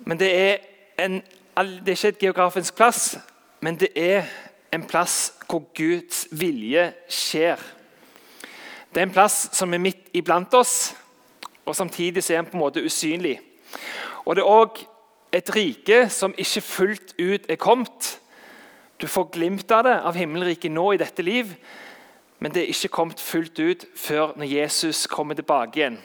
Men 0.04 0.20
det 0.20 0.32
er, 0.32 0.58
en, 1.00 1.20
det 1.20 1.92
er 1.92 1.96
ikke 1.96 2.12
et 2.16 2.26
geografisk 2.26 2.76
plass, 2.76 3.14
men 3.64 3.78
det 3.80 3.88
er 3.96 4.26
en 4.76 4.82
plass 4.84 5.32
hvor 5.48 5.62
Guds 5.76 6.26
vilje 6.36 6.82
skjer. 7.08 7.60
Det 8.92 9.00
er 9.00 9.06
en 9.06 9.14
plass 9.14 9.46
som 9.56 9.72
er 9.72 9.80
midt 9.80 10.10
iblant 10.12 10.52
oss, 10.54 10.92
og 11.64 11.76
samtidig 11.76 12.20
er 12.28 12.42
den 12.42 12.50
på 12.50 12.58
en 12.58 12.60
måte 12.60 12.82
usynlig. 12.84 13.38
Og 14.24 14.36
Det 14.36 14.42
er 14.42 14.50
òg 14.50 14.82
et 15.32 15.54
rike 15.56 16.08
som 16.12 16.34
ikke 16.36 16.60
fullt 16.60 17.14
ut 17.16 17.46
er 17.48 17.56
kommet. 17.56 18.20
Du 19.00 19.06
får 19.06 19.30
glimt 19.32 19.72
av 19.72 19.84
det, 19.84 19.94
av 19.96 20.14
himmelriket 20.14 20.70
nå 20.72 20.92
i 20.92 21.00
dette 21.00 21.22
liv, 21.22 21.54
men 22.38 22.52
det 22.52 22.62
er 22.62 22.74
ikke 22.74 22.92
kommet 22.98 23.20
fullt 23.20 23.58
ut 23.58 23.86
før 23.96 24.34
når 24.36 24.50
Jesus 24.50 25.06
kommer 25.06 25.34
tilbake 25.34 25.80
igjen. 25.80 25.96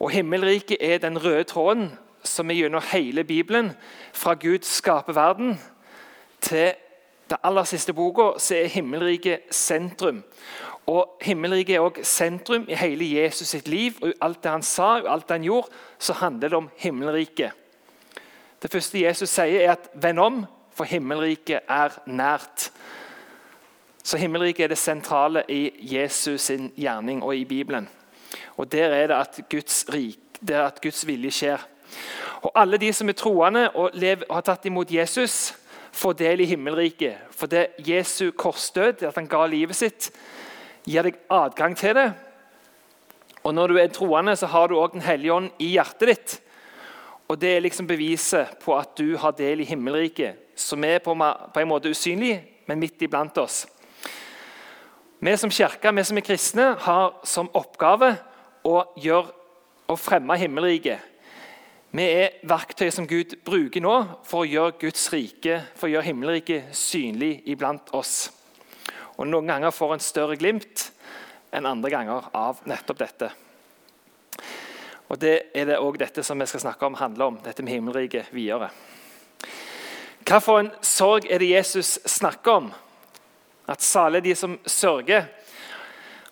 Og 0.00 0.10
Himmelriket 0.10 0.80
er 0.80 0.98
den 0.98 1.20
røde 1.20 1.44
tråden 1.44 1.90
som 2.24 2.50
er 2.50 2.62
gjennom 2.62 2.82
hele 2.92 3.24
Bibelen, 3.24 3.74
fra 4.12 4.34
Gud 4.34 4.64
skaper 4.64 5.12
verden 5.12 5.58
til 6.40 6.72
den 7.30 7.38
aller 7.44 7.64
siste 7.64 7.92
boka 7.94 8.32
så 8.38 8.56
er 8.56 8.72
himmelriket 8.72 9.40
sentrum. 9.54 10.22
Og 10.90 11.18
Himmelriket 11.22 11.76
er 11.76 11.80
også 11.80 12.02
sentrum 12.02 12.64
i 12.68 12.74
hele 12.74 13.06
Jesus 13.22 13.48
sitt 13.48 13.68
liv. 13.68 13.92
og 14.02 14.12
Alt 14.20 14.42
det 14.42 14.50
han 14.50 14.62
sa 14.62 14.96
og 14.98 15.12
alt 15.12 15.28
det 15.28 15.36
han 15.38 15.44
gjorde, 15.46 15.68
så 15.98 16.12
handler 16.12 16.48
det 16.48 16.56
om 16.56 16.70
himmelriket. 16.76 17.50
Det 18.62 18.70
første 18.72 19.02
Jesus 19.02 19.28
sier, 19.28 19.60
er 19.60 19.72
at 19.72 19.88
'venn 19.94 20.18
om, 20.18 20.46
for 20.74 20.84
himmelriket 20.84 21.60
er 21.68 21.88
nært'. 22.06 22.70
Så 24.04 24.16
Himmelriket 24.18 24.64
er 24.64 24.68
det 24.68 24.78
sentrale 24.78 25.42
i 25.48 25.70
Jesus 25.80 26.40
sin 26.40 26.72
gjerning 26.76 27.22
og 27.22 27.36
i 27.36 27.44
Bibelen. 27.44 27.88
Og 28.56 28.72
Der 28.72 28.84
er 28.88 29.06
det 29.06 29.14
at 29.14 29.40
Guds, 29.50 29.84
rik, 29.92 30.18
der 30.48 30.64
at 30.64 30.80
Guds 30.82 31.06
vilje 31.06 31.30
skjer. 31.30 31.58
Og 32.42 32.52
Alle 32.54 32.76
de 32.76 32.92
som 32.92 33.08
er 33.08 33.12
troende 33.12 33.70
og, 33.70 33.90
lever, 33.92 34.24
og 34.28 34.36
har 34.36 34.40
tatt 34.40 34.64
imot 34.64 34.90
Jesus, 34.90 35.54
få 35.92 36.12
del 36.12 36.40
i 36.40 36.48
himmelriket. 36.50 37.30
For 37.34 37.50
det 37.50 37.72
Jesu 37.86 38.30
korsdød, 38.30 39.02
at 39.02 39.16
han 39.18 39.28
ga 39.30 39.44
livet 39.46 39.76
sitt, 39.76 40.10
gir 40.86 41.06
deg 41.06 41.18
adgang 41.30 41.76
til 41.76 41.94
det. 41.96 42.10
Og 43.44 43.54
Når 43.54 43.66
du 43.66 43.78
er 43.78 43.88
troende, 43.88 44.36
så 44.36 44.46
har 44.46 44.68
du 44.68 44.76
òg 44.76 44.92
Den 44.92 45.00
hellige 45.00 45.32
ånd 45.32 45.50
i 45.58 45.72
hjertet 45.72 46.08
ditt. 46.08 46.40
Og 47.28 47.40
Det 47.40 47.56
er 47.56 47.60
liksom 47.60 47.86
beviset 47.86 48.58
på 48.64 48.76
at 48.76 48.96
du 48.98 49.16
har 49.16 49.32
del 49.32 49.60
i 49.60 49.64
himmelriket, 49.64 50.36
som 50.56 50.84
er 50.84 50.98
på 50.98 51.12
en 51.12 51.68
måte 51.68 51.90
usynlig, 51.90 52.42
men 52.66 52.78
midt 52.78 53.02
iblant 53.02 53.38
oss. 53.38 53.66
Vi 55.20 55.36
som 55.36 55.50
kirke, 55.50 55.92
vi 55.94 56.04
som 56.04 56.16
er 56.16 56.24
kristne, 56.24 56.76
har 56.80 57.14
som 57.24 57.50
oppgave 57.54 58.16
å, 58.64 58.84
gjøre, 58.96 59.28
å 59.88 59.96
fremme 59.96 60.36
himmelriket. 60.36 60.98
Vi 61.90 62.04
er 62.06 62.36
verktøy 62.46 62.86
som 62.94 63.06
Gud 63.10 63.32
bruker 63.42 63.82
nå 63.82 63.92
for 64.22 64.44
å 64.44 64.46
gjøre 64.46 64.76
Guds 64.78 65.08
rike, 65.10 65.56
for 65.74 65.88
å 65.88 65.90
gjøre 65.90 66.06
himmelriket 66.06 66.68
synlig 66.78 67.40
iblant 67.50 67.88
oss. 67.98 68.28
Og 69.18 69.26
Noen 69.26 69.48
ganger 69.50 69.74
får 69.74 69.96
en 69.96 70.04
større 70.04 70.36
glimt 70.38 70.84
enn 71.50 71.66
andre 71.66 71.90
ganger 71.90 72.28
av 72.30 72.60
nettopp 72.70 73.00
dette. 73.00 73.30
Og 75.10 75.18
Det 75.18 75.50
er 75.50 75.66
det 75.66 75.80
òg 75.82 75.98
dette 75.98 76.22
som 76.22 76.38
vi 76.38 76.46
skal 76.46 76.62
snakke 76.62 76.86
om, 76.86 76.94
handler 76.94 77.24
om. 77.26 77.40
dette 77.42 77.62
med 77.66 77.74
himmelriket 77.74 78.30
videre. 78.30 78.70
Hva 80.22 80.38
for 80.38 80.60
en 80.60 80.70
sorg 80.80 81.26
er 81.26 81.42
det 81.42 81.50
Jesus 81.50 81.98
snakker 82.06 82.52
om? 82.52 82.68
At 83.66 83.82
salige 83.82 84.28
de 84.28 84.34
som 84.34 84.58
sørger. 84.64 85.26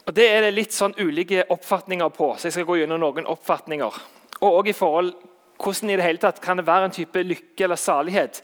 Og 0.07 0.15
Det 0.15 0.29
er 0.31 0.41
det 0.43 0.55
litt 0.55 0.73
sånn 0.73 0.95
ulike 0.95 1.51
oppfatninger 1.51 2.09
på, 2.09 2.37
så 2.39 2.47
jeg 2.47 2.53
skal 2.53 2.65
gå 2.65 2.79
gjennom 2.79 3.01
noen 3.01 3.27
oppfatninger. 3.27 4.01
Og 4.41 4.53
også 4.61 4.71
i 4.71 4.73
forhold 4.79 5.28
hvordan 5.59 5.91
i 5.91 5.99
det 5.99 6.07
hele 6.07 6.23
tatt 6.23 6.41
kan 6.43 6.59
det 6.59 6.67
være 6.67 6.89
en 6.89 6.95
type 6.95 7.23
lykke 7.23 7.65
eller 7.67 7.81
salighet 7.81 8.41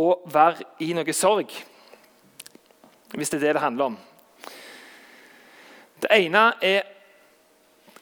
å 0.00 0.16
være 0.32 0.64
i 0.82 0.92
noe 0.96 1.14
sorg. 1.14 1.52
Hvis 3.14 3.30
det 3.30 3.38
er 3.38 3.46
det 3.46 3.54
det 3.58 3.62
handler 3.62 3.92
om. 3.92 3.98
Det 6.02 6.10
ene 6.10 6.48
er 6.64 6.82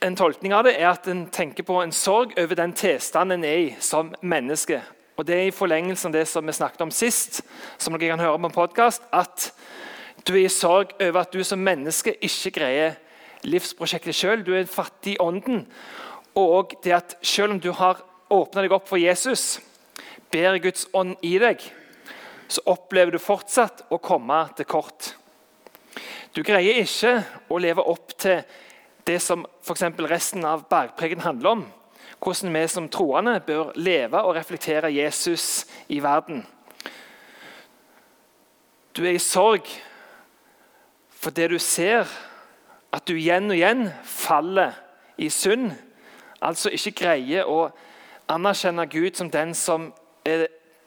en 0.02 0.16
tolkning 0.18 0.54
av 0.54 0.64
det 0.66 0.74
er 0.80 0.88
at 0.90 1.06
en 1.10 1.26
tenker 1.30 1.66
på 1.66 1.76
en 1.82 1.92
sorg 1.94 2.32
over 2.40 2.58
den 2.58 2.72
tilstanden 2.74 3.42
en 3.42 3.46
er 3.46 3.58
i 3.66 3.68
som 3.78 4.14
menneske. 4.22 4.80
Og 5.16 5.26
Det 5.26 5.36
er 5.36 5.46
i 5.46 5.54
forlengelsen 5.54 6.08
av 6.08 6.12
det 6.16 6.28
som 6.28 6.46
vi 6.46 6.52
snakket 6.52 6.80
om 6.80 6.90
sist, 6.90 7.42
som 7.78 7.94
dere 7.94 8.16
kan 8.16 8.24
høre 8.24 8.38
på 8.38 8.48
en 8.48 8.54
podkast, 8.54 9.02
at 9.12 9.52
du 10.26 10.32
er 10.34 10.46
i 10.46 10.48
sorg 10.48 10.94
over 11.00 11.20
at 11.20 11.32
du 11.32 11.44
som 11.44 11.58
menneske 11.58 12.14
ikke 12.24 12.50
greier 12.58 12.96
livsprosjektet 13.44 14.16
sjøl. 14.16 14.42
Du 14.46 14.54
er 14.54 14.66
fattig 14.66 15.14
i 15.14 15.20
ånden. 15.20 15.66
Og 16.34 16.72
det 16.84 16.94
at 16.96 17.16
selv 17.22 17.52
om 17.52 17.60
du 17.60 17.70
har 17.76 18.00
åpna 18.32 18.64
deg 18.64 18.72
opp 18.74 18.88
for 18.88 19.00
Jesus, 19.00 19.60
ber 20.32 20.56
Guds 20.62 20.86
ånd 20.96 21.18
i 21.22 21.36
deg, 21.40 21.60
så 22.48 22.64
opplever 22.72 23.12
du 23.12 23.20
fortsatt 23.20 23.84
å 23.92 24.00
komme 24.02 24.44
til 24.56 24.68
kort. 24.68 25.12
Du 26.32 26.40
greier 26.44 26.80
ikke 26.80 27.18
å 27.52 27.60
leve 27.60 27.84
opp 27.84 28.14
til 28.20 28.40
det 29.04 29.18
som 29.20 29.44
for 29.64 29.76
resten 30.08 30.44
av 30.48 30.64
bergpreken 30.70 31.24
handler 31.24 31.50
om. 31.50 31.64
Hvordan 32.22 32.54
vi 32.54 32.66
som 32.70 32.88
troende 32.88 33.40
bør 33.44 33.72
leve 33.76 34.20
og 34.22 34.36
reflektere 34.36 34.92
Jesus 34.94 35.66
i 35.88 35.98
verden. 36.00 36.44
Du 38.94 39.02
er 39.04 39.16
i 39.16 39.22
sorg 39.22 39.66
for 41.10 41.34
det 41.34 41.50
du 41.50 41.58
ser 41.58 42.08
at 42.92 43.06
du 43.08 43.16
igjen 43.16 43.50
og 43.50 43.56
igjen 43.56 43.86
faller 44.04 44.76
i 45.16 45.28
synd. 45.32 45.72
Altså 46.40 46.70
ikke 46.72 46.94
greier 47.04 47.48
å 47.48 47.70
anerkjenne 48.34 48.86
Gud 48.90 49.16
som 49.18 49.30
den 49.30 49.54
som, 49.54 49.90
er, 50.24 50.46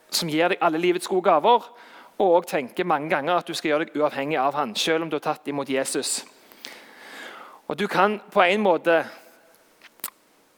som 0.09 0.29
gir 0.29 0.53
deg 0.53 0.61
alle 0.61 0.81
livets 0.81 1.07
gode 1.07 1.29
gaver. 1.29 1.67
Og 2.15 2.37
òg 2.37 2.47
tenker 2.47 2.87
mange 2.87 3.09
ganger 3.11 3.41
at 3.41 3.47
du 3.47 3.53
skal 3.53 3.73
gjøre 3.73 3.87
deg 3.87 3.99
uavhengig 3.99 4.39
av 4.39 4.55
han, 4.55 4.75
selv 4.75 5.03
om 5.03 5.11
du 5.11 5.17
har 5.19 5.25
tatt 5.25 5.47
imot 5.51 5.69
Jesus. 5.69 6.23
Og 7.67 7.79
Du 7.79 7.87
kan 7.87 8.19
på 8.31 8.41
en 8.41 8.61
måte 8.61 9.03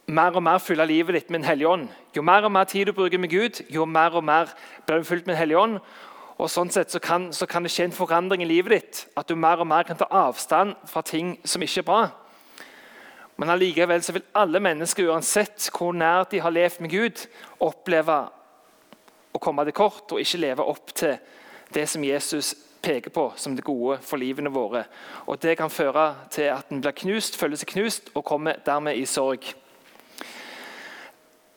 mer 0.07 0.35
og 0.35 0.43
mer 0.43 0.59
fylle 0.59 0.85
livet 0.85 1.15
ditt 1.15 1.29
med 1.29 1.39
en 1.39 1.47
hellig 1.47 1.67
ånd. 1.67 1.87
Jo 2.15 2.21
mer 2.21 2.43
og 2.43 2.51
mer 2.51 2.63
tid 2.63 2.85
du 2.85 2.93
bruker 2.93 3.17
med 3.17 3.29
Gud, 3.29 3.61
jo 3.69 3.85
mer 3.85 4.15
og 4.15 4.23
mer 4.23 4.53
blir 4.85 4.97
du 4.97 5.03
fylt 5.03 5.25
med 5.27 5.35
en 5.35 5.39
hellig 5.39 5.57
ånd. 5.57 5.79
Og 6.37 6.49
sånn 6.51 6.69
sett 6.69 6.91
så 6.93 6.99
kan, 7.01 7.31
så 7.33 7.47
kan, 7.49 7.63
det 7.63 7.71
skje 7.73 7.87
en 7.87 7.95
forandring 7.95 8.43
i 8.43 8.47
livet 8.47 8.71
ditt. 8.71 9.07
At 9.17 9.27
du 9.27 9.35
mer 9.35 9.57
og 9.59 9.67
mer 9.67 9.83
kan 9.83 9.97
ta 9.97 10.05
avstand 10.11 10.75
fra 10.85 11.01
ting 11.01 11.37
som 11.43 11.63
ikke 11.65 11.81
er 11.81 11.87
bra. 11.87 12.01
Men 13.37 13.53
allikevel 13.53 14.01
vil 14.13 14.23
alle 14.33 14.59
mennesker, 14.59 15.11
uansett 15.11 15.69
hvor 15.69 15.93
nært 15.93 16.31
de 16.33 16.41
har 16.41 16.53
levd 16.53 16.81
med 16.81 16.93
Gud, 16.93 17.25
oppleve 17.61 18.15
å 19.33 19.41
komme 19.41 19.65
til 19.67 19.75
kort 19.77 20.13
og 20.13 20.21
ikke 20.21 20.41
leve 20.41 20.65
opp 20.65 20.93
til 20.97 21.19
det 21.73 21.85
som 21.89 22.03
Jesus 22.05 22.55
peker 22.81 23.11
på 23.13 23.27
som 23.37 23.55
det 23.55 23.65
gode 23.65 23.99
for 24.05 24.17
livene 24.17 24.49
våre. 24.53 24.85
Og 25.27 25.41
Det 25.41 25.57
kan 25.57 25.69
føre 25.69 26.15
til 26.31 26.49
at 26.53 26.71
en 26.71 26.81
blir 26.81 26.95
knust, 26.97 27.37
føler 27.37 27.59
seg 27.59 27.73
knust 27.75 28.11
og 28.15 28.25
kommer 28.25 28.57
dermed 28.65 28.97
i 28.97 29.05
sorg. 29.05 29.53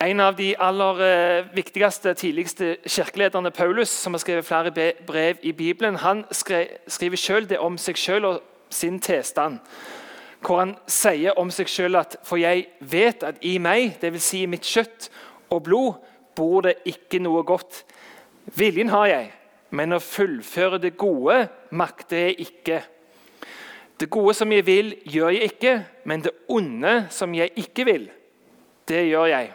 En 0.01 0.21
av 0.21 0.37
de 0.37 0.55
aller 0.57 1.01
eh, 1.05 1.49
viktigste 1.55 2.15
tidligste 2.15 2.77
kirkelederne, 2.89 3.51
Paulus, 3.51 3.89
som 3.89 4.15
har 4.17 4.23
skrevet 4.23 4.47
flere 4.49 4.73
brev 5.07 5.37
i 5.43 5.53
Bibelen, 5.53 5.97
han 5.97 6.25
skriver 6.33 7.17
selv 7.17 7.49
det 7.49 7.59
om 7.59 7.77
seg 7.79 7.99
selv 8.01 8.27
og 8.27 8.41
sin 8.71 9.01
tilstand. 9.01 9.59
Hvor 10.41 10.63
han 10.63 10.77
sier 10.89 11.37
om 11.39 11.51
seg 11.53 11.69
selv 11.69 11.97
at 12.01 12.17
'for 12.25 12.37
jeg 12.37 12.67
vet 12.81 13.23
at 13.23 13.39
i 13.43 13.59
meg, 13.59 14.01
dvs. 14.01 14.23
Si 14.23 14.43
i 14.43 14.47
mitt 14.47 14.63
kjøtt 14.63 15.11
og 15.51 15.63
blod, 15.63 15.95
bor 16.35 16.61
det 16.61 16.75
ikke 16.85 17.19
noe 17.19 17.43
godt'. 17.43 17.85
Viljen 18.57 18.89
har 18.89 19.07
jeg, 19.07 19.33
men 19.71 19.93
å 19.93 19.99
fullføre 19.99 20.79
det 20.79 20.97
gode 20.97 21.49
makter 21.71 22.17
jeg 22.17 22.41
ikke. 22.41 22.83
Det 24.01 24.11
gode 24.11 24.35
som 24.35 24.53
jeg 24.53 24.67
vil, 24.67 24.95
gjør 25.05 25.29
jeg 25.29 25.43
ikke, 25.53 25.85
men 26.05 26.21
det 26.21 26.33
onde 26.49 27.07
som 27.11 27.35
jeg 27.35 27.53
ikke 27.57 27.85
vil, 27.85 28.11
det 28.89 29.09
gjør 29.11 29.27
jeg. 29.27 29.53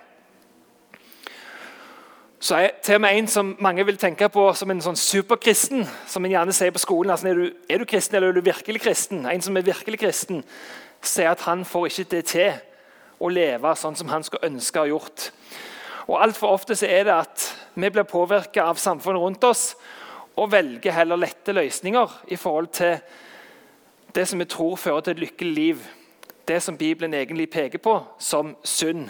Så 2.46 2.56
er 2.56 2.76
til 2.84 2.96
og 2.96 3.02
med 3.02 3.18
En 3.18 3.28
som 3.28 3.56
mange 3.60 3.86
vil 3.86 3.98
tenke 3.98 4.28
på 4.30 4.42
som 4.54 4.70
en 4.70 4.82
sånn 4.82 4.98
superkristen, 5.00 5.88
som 6.06 6.26
en 6.26 6.32
gjerne 6.32 6.54
sier 6.54 6.74
på 6.76 6.82
skolen 6.84 7.10
altså, 7.16 7.32
er, 7.32 7.40
du, 7.40 7.64
er 7.70 7.82
du 7.82 7.86
kristen 7.90 8.20
eller 8.20 8.30
er 8.30 8.38
du 8.38 8.46
virkelig 8.46 8.84
kristen? 8.84 9.24
En 9.26 9.42
som 9.42 9.58
er 9.58 9.66
virkelig 9.66 9.98
kristen, 10.04 10.44
sier 11.02 11.32
at 11.32 11.42
han 11.48 11.64
får 11.66 11.88
ikke 11.90 12.06
det 12.12 12.22
til 12.30 12.60
å 13.18 13.32
leve 13.34 13.74
sånn 13.82 13.98
som 13.98 14.14
han 14.14 14.28
skulle 14.28 14.52
ønske 14.52 14.78
å 14.78 14.86
ha 14.86 14.92
gjort. 14.92 15.26
Og 16.06 16.22
Altfor 16.22 16.54
ofte 16.54 16.78
så 16.78 16.86
er 16.86 17.10
det 17.10 17.18
at 17.18 17.48
vi 17.74 17.90
blir 17.90 18.06
påvirket 18.14 18.62
av 18.62 18.78
samfunnet 18.78 19.26
rundt 19.26 19.50
oss 19.50 19.72
og 20.38 20.54
velger 20.54 20.94
heller 20.94 21.26
lette 21.26 21.58
løsninger 21.58 22.18
i 22.30 22.38
forhold 22.38 22.70
til 22.78 23.00
det 24.14 24.30
som 24.30 24.38
vi 24.38 24.52
tror 24.54 24.78
fører 24.78 25.02
til 25.02 25.18
et 25.18 25.26
lykkelig 25.26 25.56
liv. 25.64 25.86
Det 26.46 26.62
som 26.62 26.78
Bibelen 26.78 27.18
egentlig 27.18 27.50
peker 27.50 27.82
på 27.82 28.04
som 28.22 28.54
synd. 28.62 29.10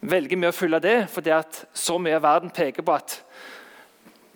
Velger 0.00 0.40
vi 0.40 0.48
å 0.48 0.54
følge 0.56 0.80
det 0.84 0.98
fordi 1.12 1.32
at 1.34 1.64
så 1.76 1.98
mye 2.00 2.16
av 2.16 2.24
verden 2.24 2.52
peker 2.54 2.84
på 2.86 2.94
at 2.96 3.18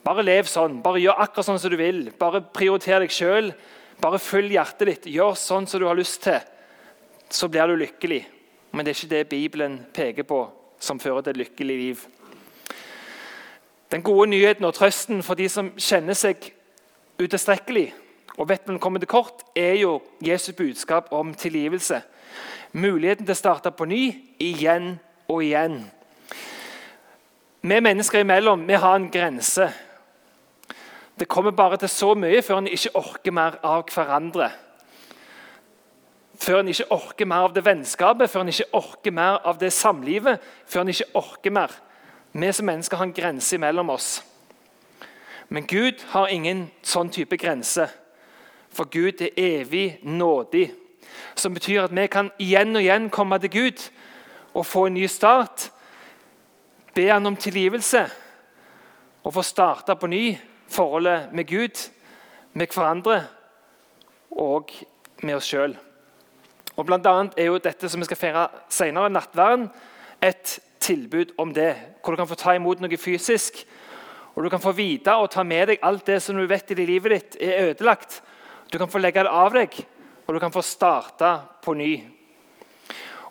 bare 0.04 0.24
lev 0.26 0.44
sånn, 0.50 0.82
bare 0.84 1.00
gjør 1.00 1.22
akkurat 1.24 1.46
sånn 1.46 1.60
som 1.62 1.72
du 1.72 1.78
vil. 1.80 2.10
Bare 2.20 2.42
prioriter 2.52 3.00
deg 3.00 3.12
sjøl. 3.14 3.54
Bare 4.02 4.20
følg 4.20 4.52
hjertet 4.52 4.90
ditt. 4.90 5.06
Gjør 5.14 5.32
sånn 5.40 5.64
som 5.70 5.80
du 5.80 5.86
har 5.88 5.96
lyst 5.96 6.20
til. 6.26 6.42
Så 7.32 7.48
blir 7.48 7.72
du 7.72 7.78
lykkelig. 7.80 8.20
Men 8.74 8.84
det 8.84 8.92
er 8.92 8.98
ikke 8.98 9.12
det 9.14 9.22
Bibelen 9.30 9.78
peker 9.96 10.28
på 10.28 10.42
som 10.82 11.00
fører 11.00 11.24
til 11.24 11.32
et 11.32 11.40
lykkelig 11.46 11.76
liv. 11.78 12.04
Den 13.94 14.04
gode 14.04 14.28
nyheten 14.28 14.66
og 14.68 14.74
trøsten 14.76 15.22
for 15.24 15.38
de 15.38 15.48
som 15.48 15.72
kjenner 15.78 16.18
seg 16.18 16.50
utilstrekkelig 17.16 17.92
og 18.34 18.48
vet 18.50 18.66
man 18.66 18.80
kommer 18.82 18.98
til 18.98 19.08
kort, 19.08 19.44
er 19.54 19.76
jo 19.78 20.00
Jesu 20.24 20.52
budskap 20.52 21.12
om 21.14 21.34
tilgivelse. 21.38 22.00
Muligheten 22.74 23.24
til 23.24 23.36
å 23.36 23.38
starte 23.38 23.70
på 23.70 23.86
ny 23.86 24.02
igjen 24.42 24.96
og 25.28 25.44
igjen. 25.44 25.78
Vi 27.62 27.80
mennesker 27.80 28.20
imellom 28.20 28.66
vi 28.68 28.76
har 28.76 28.96
en 28.96 29.10
grense. 29.10 29.70
Det 31.20 31.28
kommer 31.28 31.50
bare 31.50 31.76
til 31.76 31.88
så 31.88 32.14
mye 32.14 32.42
før 32.42 32.58
en 32.58 32.68
ikke 32.68 32.96
orker 32.98 33.32
mer 33.32 33.58
av 33.62 33.86
hverandre. 33.94 34.50
Før 36.40 36.60
en 36.60 36.68
ikke 36.68 36.90
orker 36.92 37.26
mer 37.30 37.46
av 37.46 37.54
det 37.54 37.64
vennskapet, 37.64 38.30
før 38.30 38.42
en 38.42 38.52
ikke 38.52 38.72
orker 38.74 39.14
mer 39.14 39.38
av 39.46 39.58
det 39.60 39.72
samlivet. 39.72 40.42
Før 40.66 40.82
en 40.82 40.92
ikke 40.92 41.12
orker 41.14 41.54
mer 41.54 41.72
vi 42.34 42.52
som 42.52 42.66
mennesker 42.66 42.96
har 42.96 43.06
en 43.06 43.14
grense 43.14 43.58
mellom 43.58 43.90
oss. 43.90 44.24
Men 45.48 45.66
Gud 45.66 46.02
har 46.10 46.26
ingen 46.26 46.66
sånn 46.82 47.12
type 47.14 47.36
grense. 47.38 47.86
For 48.74 48.90
Gud 48.90 49.22
er 49.22 49.30
evig 49.38 50.00
nådig. 50.02 50.72
Som 51.38 51.54
betyr 51.54 51.84
at 51.84 51.94
vi 51.94 52.06
kan 52.10 52.32
igjen 52.42 52.74
og 52.74 52.82
igjen 52.82 53.06
komme 53.10 53.38
til 53.38 53.52
Gud 53.54 53.84
og 54.54 54.66
få 54.66 54.86
en 54.86 54.94
ny 54.94 55.06
start. 55.10 55.68
Be 56.94 57.08
han 57.10 57.26
om 57.26 57.36
tilgivelse 57.36 58.04
og 59.24 59.34
få 59.34 59.42
starte 59.42 59.96
på 59.96 60.10
ny 60.10 60.24
forholdet 60.70 61.32
med 61.32 61.48
Gud, 61.48 61.80
med 62.52 62.70
hverandre 62.70 63.24
og 64.30 64.70
med 65.22 65.38
oss 65.38 65.48
sjøl. 65.48 65.74
Blant 66.74 67.06
annet 67.06 67.38
er 67.38 67.48
jo 67.50 67.62
dette 67.62 67.88
som 67.90 68.02
vi 68.02 68.08
skal 68.08 68.18
feire 68.18 68.44
senere, 68.72 69.10
nattverden, 69.12 69.68
et 70.22 70.58
tilbud 70.82 71.34
om 71.38 71.54
det. 71.54 71.72
Hvor 72.02 72.14
du 72.14 72.20
kan 72.20 72.28
få 72.28 72.38
ta 72.38 72.54
imot 72.54 72.82
noe 72.82 72.98
fysisk. 73.00 73.62
Og 74.34 74.42
du 74.44 74.50
kan 74.50 74.62
få 74.62 74.74
vite 74.74 75.14
og 75.14 75.30
ta 75.30 75.44
med 75.46 75.70
deg 75.70 75.84
alt 75.86 76.06
det 76.10 76.18
som 76.22 76.36
du 76.36 76.46
vet 76.50 76.72
i 76.74 76.78
livet 76.86 77.14
ditt 77.14 77.36
er 77.42 77.70
ødelagt. 77.70 78.20
Du 78.70 78.78
kan 78.78 78.90
få 78.90 78.98
legge 78.98 79.22
det 79.22 79.30
av 79.30 79.54
deg, 79.54 79.76
og 80.26 80.34
du 80.34 80.40
kan 80.42 80.52
få 80.52 80.62
starte 80.66 81.30
på 81.62 81.76
ny. 81.78 81.92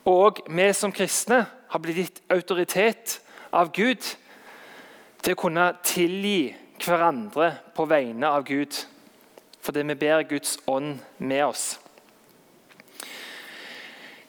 Og 0.06 0.40
vi 0.50 0.74
som 0.74 0.92
kristne 0.92 1.46
har 1.70 1.80
blitt 1.80 1.98
gitt 1.98 2.22
autoritet 2.30 3.22
av 3.52 3.72
Gud 3.72 4.04
til 5.24 5.36
å 5.36 5.40
kunne 5.40 5.70
tilgi 5.86 6.56
hverandre 6.84 7.54
på 7.76 7.86
vegne 7.88 8.28
av 8.28 8.44
Gud. 8.44 8.76
Fordi 9.64 9.86
vi 9.88 9.96
ber 9.96 10.26
Guds 10.28 10.58
ånd 10.68 11.00
med 11.18 11.46
oss. 11.46 11.80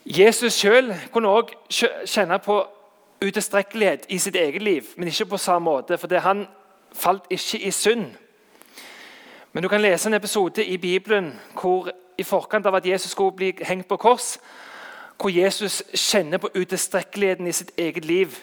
Jesus 0.05 0.61
sjøl 0.61 0.93
kunne 1.13 1.33
også 1.33 1.89
kjenne 2.07 2.39
på 2.39 2.61
utilstrekkelighet 3.25 4.07
i 4.09 4.19
sitt 4.19 4.37
eget 4.37 4.63
liv, 4.63 4.85
men 4.97 5.09
ikke 5.09 5.33
på 5.33 5.41
samme 5.41 5.65
måte. 5.65 5.99
For 5.99 6.19
han 6.21 6.47
falt 6.93 7.27
ikke 7.31 7.59
i 7.67 7.71
synd. 7.71 8.13
Men 9.53 9.63
du 9.63 9.69
kan 9.69 9.83
lese 9.83 10.09
en 10.09 10.15
episode 10.15 10.65
i 10.65 10.77
Bibelen 10.77 11.33
hvor 11.61 11.91
i 12.19 12.23
forkant 12.23 12.67
av 12.67 12.75
at 12.75 12.87
Jesus 12.87 13.11
skulle 13.11 13.37
bli 13.37 13.53
hengt 13.63 13.89
på 13.89 13.97
kors, 13.97 14.39
hvor 15.19 15.31
Jesus 15.31 15.83
kjenner 15.95 16.39
på 16.39 16.51
utilstrekkeligheten 16.55 17.47
i 17.47 17.53
sitt 17.53 17.71
eget 17.79 18.05
liv. 18.05 18.39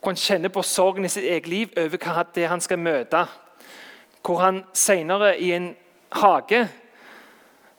Hvor 0.00 0.12
han 0.12 0.20
kjenner 0.20 0.48
på 0.52 0.62
sorgen 0.62 1.04
i 1.04 1.08
sitt 1.08 1.24
eget 1.24 1.46
liv 1.48 1.72
over 1.76 1.98
hva 1.98 2.24
det 2.34 2.48
han 2.48 2.60
skal 2.60 2.78
møte. 2.78 3.24
Hvor 4.24 4.42
han 4.44 4.64
senere 4.72 5.38
i 5.40 5.52
en 5.52 5.74
hage 6.12 6.68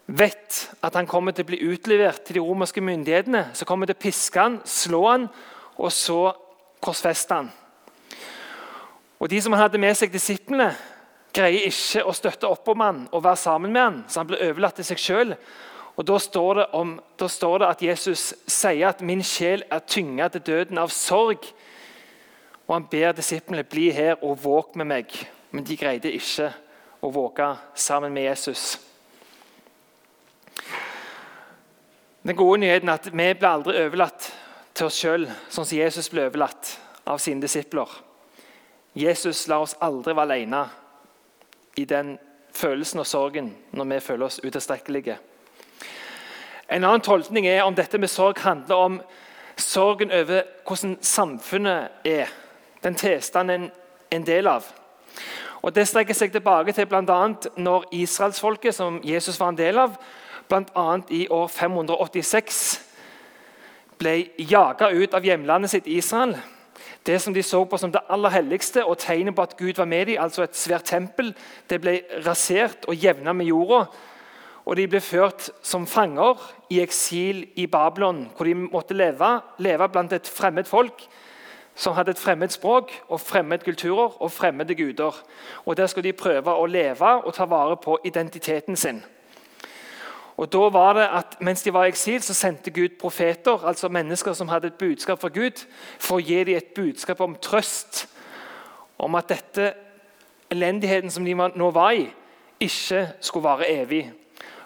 vet 0.06 0.72
at 0.84 0.96
han 0.96 1.08
kommer 1.08 1.34
til 1.34 1.46
å 1.46 1.50
bli 1.50 1.62
utlevert 1.66 2.26
til 2.26 2.38
de 2.38 2.44
romerske 2.46 2.82
myndighetene, 2.82 3.50
Så 3.54 3.66
kommer 3.66 3.86
til 3.86 3.96
å 3.96 4.04
piske 4.04 4.40
han, 4.40 4.62
slå 4.66 5.08
han, 5.08 5.30
og 5.78 5.92
så 5.92 6.34
korsfeste 6.82 7.34
han. 7.34 7.52
Og 9.20 9.30
De 9.30 9.42
som 9.42 9.54
han 9.54 9.62
hadde 9.62 9.78
med 9.78 9.96
seg 9.98 10.12
disiplene, 10.14 10.76
greier 11.34 11.68
ikke 11.68 12.04
å 12.06 12.14
støtte 12.14 12.48
opp 12.48 12.68
om 12.72 12.80
han 12.80 13.08
og 13.12 13.24
være 13.24 13.36
sammen 13.36 13.74
med 13.74 13.82
han, 13.82 14.04
så 14.08 14.20
han 14.20 14.28
blir 14.28 14.44
overlatt 14.50 14.76
til 14.76 14.86
seg 14.86 15.02
sjøl. 15.02 15.36
Og 15.96 16.06
da 16.08 16.18
står, 16.20 16.76
om, 16.76 16.98
da 17.20 17.28
står, 17.32 17.60
det 17.60 17.68
at 17.68 17.84
Jesus 17.84 18.34
sier 18.48 18.90
at 18.90 19.02
'min 19.02 19.24
sjel 19.24 19.64
er 19.72 19.80
tynga 19.80 20.28
til 20.28 20.42
døden 20.42 20.78
av 20.78 20.90
sorg'. 20.90 21.54
Og 22.68 22.76
han 22.76 22.88
ber 22.92 23.12
disiplene 23.12 23.64
bli 23.64 23.92
her 23.92 24.24
og 24.24 24.44
våk 24.44 24.76
med 24.76 24.86
meg. 24.86 25.06
Men 25.52 25.64
de 25.64 25.78
greide 25.78 26.12
ikke 26.12 26.54
å 27.02 27.12
våke 27.12 27.56
sammen 27.76 28.14
med 28.14 28.24
Jesus. 28.24 28.80
Den 32.24 32.36
gode 32.36 32.60
nyheten 32.60 32.90
er 32.90 32.94
at 32.94 33.06
vi 33.06 33.34
blir 33.34 33.50
aldri 33.50 33.78
overlatt 33.86 34.34
til 34.74 34.88
oss 34.88 34.98
sjøl, 34.98 35.28
sånn 35.50 35.66
som 35.66 35.78
Jesus 35.78 36.10
ble 36.10 36.26
overlatt 36.26 36.80
av 37.06 37.22
sine 37.22 37.42
disipler. 37.42 37.88
Jesus 38.96 39.48
lar 39.48 39.62
oss 39.62 39.76
aldri 39.80 40.16
være 40.16 40.34
alene 40.34 40.64
i 41.78 41.86
den 41.86 42.18
følelsen 42.56 43.04
og 43.04 43.08
sorgen 43.08 43.52
når 43.72 43.90
vi 43.92 44.00
føler 44.00 44.26
oss 44.26 44.40
utilstrekkelige. 44.44 45.20
En 46.70 46.84
annen 46.84 47.02
tolkning 47.02 47.46
er 47.48 47.64
om 47.64 47.76
dette 47.76 47.98
med 48.02 48.10
sorg 48.10 48.40
handler 48.42 48.76
om 48.76 49.02
sorgen 49.58 50.12
over 50.12 50.44
hvordan 50.66 50.98
samfunnet 51.02 52.06
er. 52.06 52.32
Den 52.84 52.96
tilstanden 52.96 53.62
en, 53.62 53.72
en 54.12 54.26
del 54.26 54.48
av. 54.48 54.66
Og 55.62 55.76
Det 55.76 55.88
strekker 55.88 56.14
seg 56.14 56.32
tilbake 56.32 56.74
til 56.74 56.86
bl.a. 56.86 57.20
når 57.58 57.86
israelsfolket, 57.92 58.76
som 58.76 59.00
Jesus 59.04 59.40
var 59.40 59.50
en 59.50 59.58
del 59.58 59.78
av, 59.78 59.96
bl.a. 60.50 60.88
i 61.10 61.28
år 61.30 61.48
586 61.48 62.82
ble 63.98 64.16
jaga 64.38 64.90
ut 64.90 65.14
av 65.14 65.26
hjemlandet 65.26 65.72
sitt 65.72 65.88
Israel. 65.88 66.36
Det 67.06 67.20
som 67.22 67.34
de 67.34 67.44
så 67.46 67.62
på 67.66 67.78
som 67.78 67.92
det 67.94 68.02
aller 68.10 68.34
helligste 68.34 68.84
og 68.86 68.98
tegnet 68.98 69.36
på 69.36 69.46
at 69.46 69.58
Gud 69.58 69.78
var 69.78 69.86
med 69.86 70.08
dem, 70.10 70.18
altså 70.22 70.44
et 70.44 70.58
svært 70.58 70.90
tempel, 70.90 71.34
det 71.70 71.82
ble 71.82 72.00
rasert 72.26 72.86
og 72.90 72.98
jevna 72.98 73.34
med 73.34 73.46
jorda. 73.46 73.86
Og 74.66 74.78
de 74.78 74.88
ble 74.90 75.02
ført 75.02 75.50
som 75.62 75.86
fanger 75.88 76.42
i 76.74 76.80
eksil 76.82 77.44
i 77.56 77.68
Babylon, 77.70 78.26
hvor 78.36 78.46
de 78.50 78.56
måtte 78.56 78.98
leve, 78.98 79.42
leve 79.62 79.90
blant 79.90 80.14
et 80.14 80.28
fremmed 80.28 80.66
folk 80.66 81.06
som 81.76 81.94
hadde 81.94 82.16
et 82.16 82.20
fremmed 82.20 82.50
språk 82.50 82.92
og 83.10 83.20
fremmede 83.22 83.64
kulturer 83.64 84.22
og 84.22 84.32
fremmede 84.32 84.76
guder. 84.76 85.24
Og 85.66 85.78
Der 85.78 85.88
skulle 85.88 86.08
de 86.08 86.14
prøve 86.14 86.56
å 86.56 86.66
leve 86.66 87.26
og 87.26 87.34
ta 87.34 87.46
vare 87.46 87.78
på 87.78 88.00
identiteten 88.04 88.76
sin. 88.76 89.04
Og 90.38 90.52
da 90.52 90.70
var 90.70 90.94
det 90.94 91.08
at 91.12 91.42
Mens 91.42 91.64
de 91.64 91.74
var 91.74 91.86
i 91.86 91.88
eksil, 91.88 92.22
så 92.22 92.34
sendte 92.34 92.72
Gud 92.72 92.90
profeter, 93.00 93.68
altså 93.68 93.90
mennesker 93.90 94.34
som 94.34 94.48
hadde 94.48 94.68
et 94.68 94.74
budskap 94.74 95.22
fra 95.22 95.30
Gud, 95.30 95.66
for 96.00 96.18
å 96.18 96.24
gi 96.24 96.44
dem 96.44 96.58
et 96.58 96.74
budskap 96.76 97.22
om 97.22 97.36
trøst. 97.36 98.08
Om 98.98 99.16
at 99.16 99.30
dette 99.30 99.74
elendigheten 100.52 101.12
som 101.12 101.26
de 101.26 101.36
nå 101.36 101.72
var 101.72 101.92
i, 101.92 102.10
ikke 102.60 103.08
skulle 103.22 103.44
vare 103.44 103.70
evig. 103.70 104.12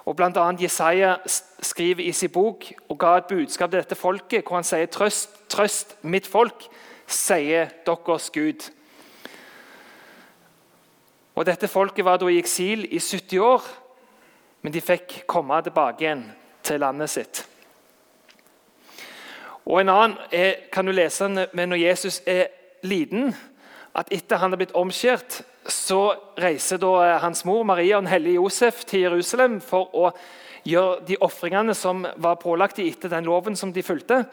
Og 0.09 0.17
annet 0.25 0.61
Jesaja 0.61 1.15
skriver 1.61 2.03
i 2.03 2.11
sin 2.11 2.31
bok 2.33 2.65
og 2.89 2.97
ga 2.97 3.17
et 3.17 3.27
budskap 3.29 3.69
til 3.69 3.77
dette 3.77 3.95
folket, 3.95 4.41
hvor 4.41 4.57
han 4.57 4.65
sier 4.65 4.89
trøst, 4.89 5.35
trøst 5.49 5.93
mitt 6.01 6.25
folk, 6.27 6.65
sier 7.05 7.69
deres 7.85 8.29
Gud. 8.33 8.65
Og 11.35 11.45
Dette 11.45 11.67
folket 11.67 12.05
var 12.05 12.17
da 12.17 12.27
i 12.27 12.39
eksil 12.41 12.88
i 12.89 12.99
70 12.99 13.38
år. 13.39 13.67
Men 14.62 14.73
de 14.73 14.81
fikk 14.81 15.21
komme 15.29 15.62
tilbake 15.63 16.03
igjen 16.03 16.25
til 16.63 16.81
landet 16.81 17.10
sitt. 17.10 17.45
Og 19.65 19.79
En 19.81 19.89
annen 19.93 20.17
er, 20.31 20.65
kan 20.73 20.86
du 20.86 20.91
lese 20.91 21.29
med 21.29 21.67
når 21.67 21.84
Jesus 21.86 22.21
er 22.25 22.49
liten, 22.84 23.36
at 23.95 24.10
etter 24.12 24.41
han 24.41 24.51
har 24.51 24.57
blitt 24.57 24.75
omskjært, 24.75 25.43
så 25.67 26.15
reiser 26.39 26.80
da 26.82 27.17
hans 27.24 27.43
mor 27.45 27.65
Maria 27.67 27.98
og 27.98 28.06
den 28.06 28.13
hellige 28.13 28.39
Josef 28.39 28.86
til 28.88 29.08
Jerusalem 29.08 29.60
for 29.62 29.91
å 29.95 30.12
gjøre 30.67 31.04
de 31.08 31.17
ofringene 31.24 31.76
som 31.78 32.06
var 32.17 32.39
pålagt 32.41 32.80
dem 32.80 32.89
etter 32.89 33.12
den 33.12 33.28
loven 33.28 33.56
som 33.60 33.74
de 33.74 33.84
fulgte. 33.84 34.24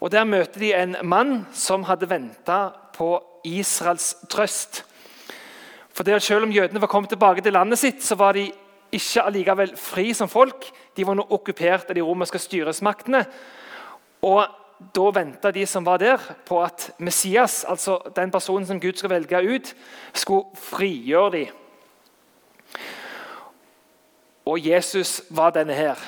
Og 0.00 0.10
Der 0.10 0.24
møter 0.24 0.60
de 0.60 0.72
en 0.74 0.96
mann 1.02 1.46
som 1.52 1.84
hadde 1.84 2.10
venta 2.10 2.70
på 2.94 3.18
Israels 3.44 4.16
trøst. 4.30 4.84
For 5.94 6.04
der 6.04 6.18
Selv 6.18 6.44
om 6.44 6.52
jødene 6.52 6.80
var 6.80 6.86
kommet 6.86 7.10
tilbake 7.10 7.42
til 7.42 7.52
landet 7.52 7.78
sitt, 7.78 8.02
så 8.02 8.14
var 8.14 8.32
de 8.32 8.52
ikke 8.92 9.22
allikevel 9.22 9.76
fri 9.76 10.12
som 10.14 10.28
folk. 10.28 10.70
De 10.96 11.06
var 11.06 11.14
nå 11.14 11.26
okkupert 11.28 11.90
av 11.90 11.94
de 11.94 12.02
romerske 12.02 12.38
styresmaktene. 12.38 13.24
Og 14.22 14.46
Da 14.94 15.10
venta 15.10 15.50
de 15.50 15.66
som 15.66 15.86
var 15.86 15.98
der, 15.98 16.22
på 16.46 16.62
at 16.62 16.90
Messias, 16.98 17.64
altså 17.64 17.98
den 18.16 18.30
personen 18.30 18.66
som 18.66 18.80
Gud 18.80 18.92
skulle 18.94 19.14
velge 19.14 19.54
ut, 19.54 19.74
skulle 20.14 20.44
frigjøre 20.54 21.32
dem. 21.32 21.46
Og 24.46 24.66
Jesus 24.66 25.22
var 25.30 25.50
denne 25.50 25.74
her. 25.74 25.98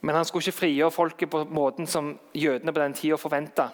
Men 0.00 0.14
han 0.14 0.24
skulle 0.24 0.42
ikke 0.42 0.58
frigjøre 0.58 0.90
folket 0.90 1.30
på 1.30 1.44
måten 1.44 1.86
som 1.86 2.18
jødene 2.34 2.72
på 2.72 2.80
den 2.80 2.94
tida 2.94 3.16
forventa. 3.16 3.68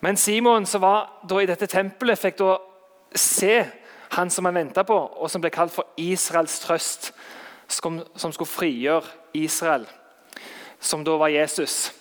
Men 0.00 0.16
Simon, 0.16 0.66
som 0.66 0.80
var 0.80 1.40
i 1.42 1.46
dette 1.46 1.66
tempelet, 1.66 2.18
fikk 2.18 2.38
da 2.40 2.56
se 3.14 3.64
han 4.10 4.30
som 4.30 4.44
han 4.44 4.54
venta 4.54 4.82
på, 4.82 4.96
og 4.96 5.30
som 5.30 5.42
ble 5.42 5.52
kalt 5.54 5.72
for 5.72 5.86
Israels 5.96 6.58
trøst, 6.60 7.12
som, 7.68 8.00
skulle 8.32 8.50
frigjøre 8.50 9.06
Israel, 9.34 9.86
som 10.80 11.04
da 11.04 11.14
var 11.20 11.30
Jesus. 11.30 11.92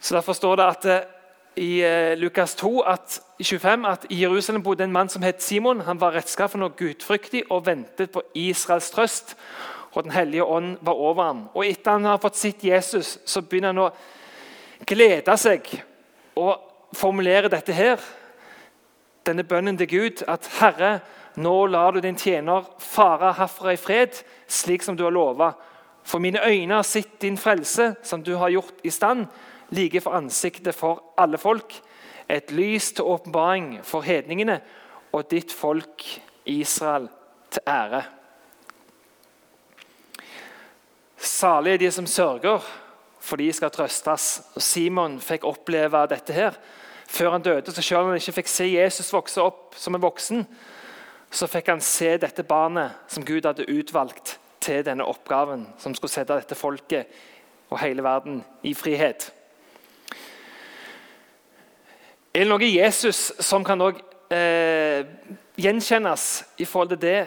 Så 0.00 0.14
Derfor 0.14 0.32
står 0.32 0.56
det 0.56 0.64
at 0.64 0.84
eh, 0.84 1.00
i 1.56 1.82
eh, 1.84 2.18
Lukas 2.18 2.54
2 2.54 2.80
at, 2.80 3.20
i 3.38 3.44
25 3.44 3.86
at 3.86 4.06
i 4.10 4.22
Jerusalem 4.22 4.62
bodde 4.62 4.84
en 4.84 4.92
mann 4.92 5.08
som 5.08 5.22
het 5.22 5.42
Simon. 5.42 5.80
Han 5.80 6.00
var 6.00 6.14
rettskaffen 6.14 6.62
og 6.62 6.76
gudfryktig 6.76 7.42
og 7.50 7.66
ventet 7.66 8.10
på 8.10 8.22
Israels 8.34 8.90
trøst. 8.90 9.36
Og 9.92 10.02
Den 10.04 10.12
hellige 10.12 10.44
ånd 10.44 10.76
var 10.80 10.92
over 10.92 11.24
ham. 11.24 11.48
Og 11.54 11.66
Etter 11.66 11.92
han 11.92 12.04
har 12.04 12.18
fått 12.22 12.36
sett 12.36 12.64
Jesus, 12.64 13.18
så 13.26 13.42
begynner 13.42 13.74
han 13.74 13.84
å 13.84 13.90
glede 14.86 15.36
seg 15.36 15.66
og 16.38 16.56
formulere 16.96 17.50
dette 17.50 17.74
her 17.74 18.00
denne 19.26 19.44
bønnen 19.44 19.76
til 19.78 19.88
Gud 19.88 20.22
at 20.28 20.48
'Herre, 20.48 21.00
nå 21.36 21.66
lar 21.66 21.90
du 21.90 22.00
din 22.00 22.16
tjener 22.16 22.64
fare 22.78 23.32
herfra 23.32 23.72
i 23.72 23.76
fred, 23.76 24.22
slik 24.48 24.82
som 24.82 24.96
du 24.96 25.04
har 25.04 25.12
lova.' 25.12 25.52
For 26.04 26.18
mine 26.18 26.40
øyne 26.46 26.74
har 26.74 26.82
sett 26.82 27.22
din 27.22 27.36
frelse, 27.36 27.94
som 28.02 28.22
du 28.22 28.36
har 28.36 28.48
gjort 28.48 28.74
i 28.84 28.90
stand, 28.90 29.26
like 29.70 30.00
for 30.00 30.16
ansiktet 30.16 30.74
for 30.74 31.02
alle 31.18 31.38
folk, 31.38 31.74
et 32.30 32.50
lys 32.54 32.92
til 32.92 33.04
åpenbaring 33.04 33.80
for 33.84 34.06
hedningene 34.06 34.60
og 35.12 35.30
ditt 35.30 35.52
folk 35.52 36.04
Israel 36.46 37.08
til 37.50 37.62
ære. 37.66 38.02
Salige 41.16 41.74
er 41.74 41.78
de 41.78 41.90
som 41.90 42.06
sørger, 42.06 42.62
for 43.20 43.36
de 43.36 43.52
skal 43.52 43.70
trøstes. 43.70 44.42
Simon 44.56 45.18
fikk 45.20 45.44
oppleve 45.44 46.06
dette 46.08 46.32
her 46.32 46.56
før 47.10 47.30
han 47.30 47.42
døde. 47.42 47.72
Så 47.72 47.82
selv 47.82 48.00
om 48.00 48.06
han 48.06 48.20
ikke 48.20 48.38
fikk 48.38 48.48
se 48.48 48.68
Jesus 48.70 49.12
vokse 49.12 49.42
opp 49.42 49.74
som 49.76 49.94
en 49.94 50.02
voksen, 50.02 50.46
så 51.30 51.46
fikk 51.46 51.68
han 51.70 51.82
se 51.84 52.14
dette 52.18 52.42
barnet 52.46 52.96
som 53.10 53.26
Gud 53.26 53.46
hadde 53.46 53.68
utvalgt 53.68 54.38
til 54.60 54.84
denne 54.86 55.04
oppgaven, 55.06 55.66
som 55.78 55.94
skulle 55.94 56.12
sette 56.12 56.36
dette 56.36 56.58
folket 56.58 57.10
og 57.70 57.78
hele 57.82 58.02
verden 58.02 58.42
i 58.66 58.74
frihet. 58.74 59.30
Er 62.30 62.44
det 62.44 62.50
noe 62.52 62.62
Jesus 62.62 63.32
som 63.42 63.64
kan 63.66 63.80
også, 63.80 64.04
eh, 64.30 65.04
gjenkjennes 65.58 66.44
i 66.58 66.64
forhold 66.64 66.88
til 66.88 67.00
det 67.02 67.26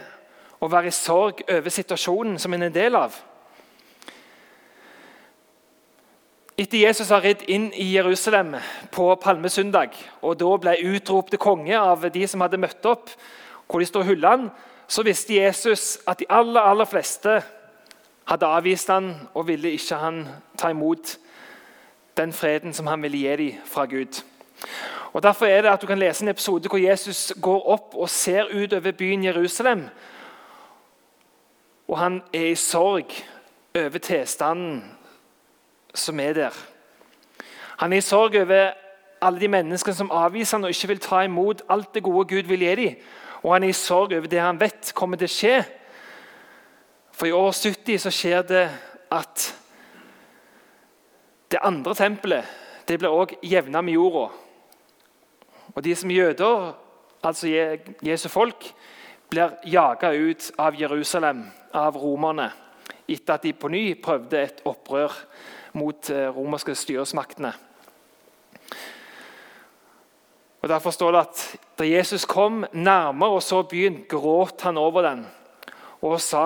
å 0.61 0.69
være 0.71 0.87
i 0.87 0.95
sorg 0.95 1.41
over 1.49 1.69
situasjonen 1.69 2.39
som 2.39 2.53
en 2.53 2.61
er 2.61 2.65
en 2.65 2.73
del 2.73 2.95
av? 2.95 3.13
Etter 6.57 6.77
Jesus 6.77 7.09
har 7.09 7.21
ridd 7.21 7.43
inn 7.49 7.73
i 7.73 7.91
Jerusalem 7.97 8.55
på 8.91 9.15
palmesøndag 9.19 9.91
og 10.21 10.37
da 10.37 10.57
ble 10.57 10.95
utropt 10.95 11.31
til 11.31 11.39
konge 11.39 11.75
av 11.75 12.09
de 12.13 12.27
som 12.27 12.39
hadde 12.39 12.61
møtt 12.61 12.85
opp, 12.85 13.09
hvor 13.67 13.79
de 13.79 13.85
stod 13.85 14.05
hullene, 14.05 14.51
så 14.87 15.03
visste 15.03 15.33
Jesus 15.33 15.97
at 16.07 16.19
de 16.19 16.25
aller, 16.29 16.61
aller 16.61 16.85
fleste 16.85 17.41
hadde 18.25 18.45
avvist 18.45 18.87
han 18.87 19.27
og 19.33 19.47
ville 19.47 19.71
ikke 19.75 19.95
han 19.99 20.27
ta 20.57 20.69
imot 20.69 21.17
den 22.15 22.31
freden 22.31 22.73
som 22.73 22.87
han 22.87 23.01
ville 23.01 23.17
gi 23.17 23.35
dem 23.35 23.65
fra 23.65 23.85
Gud. 23.85 24.23
Og 25.13 25.23
Derfor 25.23 25.45
er 25.45 25.61
det 25.61 25.69
at 25.69 25.81
du 25.81 25.87
kan 25.87 25.99
lese 25.99 26.23
en 26.23 26.29
episode 26.29 26.69
hvor 26.69 26.77
Jesus 26.77 27.33
går 27.41 27.69
opp 27.69 27.95
og 27.95 28.09
ser 28.09 28.49
ut 28.63 28.73
over 28.73 28.91
byen 28.91 29.23
Jerusalem. 29.23 29.89
Og 31.87 31.99
han 31.99 32.21
er 32.33 32.45
i 32.51 32.55
sorg 32.55 33.11
over 33.75 33.97
tilstanden 33.97 34.83
som 35.93 36.19
er 36.19 36.33
der. 36.33 36.53
Han 37.77 37.93
er 37.93 37.97
i 37.97 38.01
sorg 38.01 38.35
over 38.41 38.71
alle 39.21 39.39
de 39.39 39.47
menneskene 39.47 39.95
som 39.95 40.11
avviser 40.11 40.57
han 40.57 40.63
og 40.63 40.69
ikke 40.69 40.87
vil 40.87 40.99
ta 40.99 41.21
imot 41.23 41.61
alt 41.69 41.93
det 41.93 42.03
gode 42.03 42.27
Gud 42.27 42.49
vil 42.49 42.59
gi 42.59 42.75
dem. 42.75 42.95
Og 43.43 43.53
han 43.53 43.63
er 43.63 43.67
i 43.67 43.77
sorg 43.77 44.13
over 44.13 44.27
det 44.27 44.41
han 44.41 44.59
vet 44.59 44.93
kommer 44.95 45.17
til 45.17 45.29
å 45.29 45.35
skje. 45.35 45.57
For 47.13 47.29
i 47.29 47.35
år 47.35 47.51
70 47.51 48.01
så 48.01 48.11
skjer 48.11 48.41
det 48.49 48.63
at 49.11 49.49
det 51.51 51.61
andre 51.61 51.93
tempelet 51.95 52.49
det 52.87 52.97
blir 52.99 53.13
også 53.13 53.37
jevna 53.43 53.81
med 53.81 53.93
jorda. 53.93 54.31
Og 55.73 55.83
de 55.83 55.95
som 55.95 56.11
jøder, 56.11 56.73
altså 57.23 57.47
Jesu 58.05 58.27
folk, 58.29 58.73
blir 59.29 59.55
jaga 59.65 60.11
ut 60.13 60.51
av 60.61 60.75
Jerusalem 60.77 61.47
av 61.73 61.97
romerne 61.97 62.51
etter 63.09 63.35
at 63.35 63.43
de 63.43 63.51
på 63.57 63.69
ny 63.71 63.83
prøvde 63.99 64.39
et 64.39 64.61
opprør 64.69 65.15
mot 65.75 66.09
eh, 66.13 66.29
romerske 66.31 66.75
styresmaktene. 66.77 67.51
Og 70.63 70.69
Derfor 70.71 70.95
står 70.95 71.11
det 71.11 71.23
at 71.25 71.41
da 71.79 71.87
Jesus 71.87 72.23
kom 72.29 72.63
nærmere 72.71 73.39
og 73.39 73.43
så 73.43 73.63
byen, 73.67 74.05
gråt 74.07 74.63
han 74.63 74.79
over 74.79 75.09
den 75.09 75.25
og 76.03 76.21
sa 76.21 76.45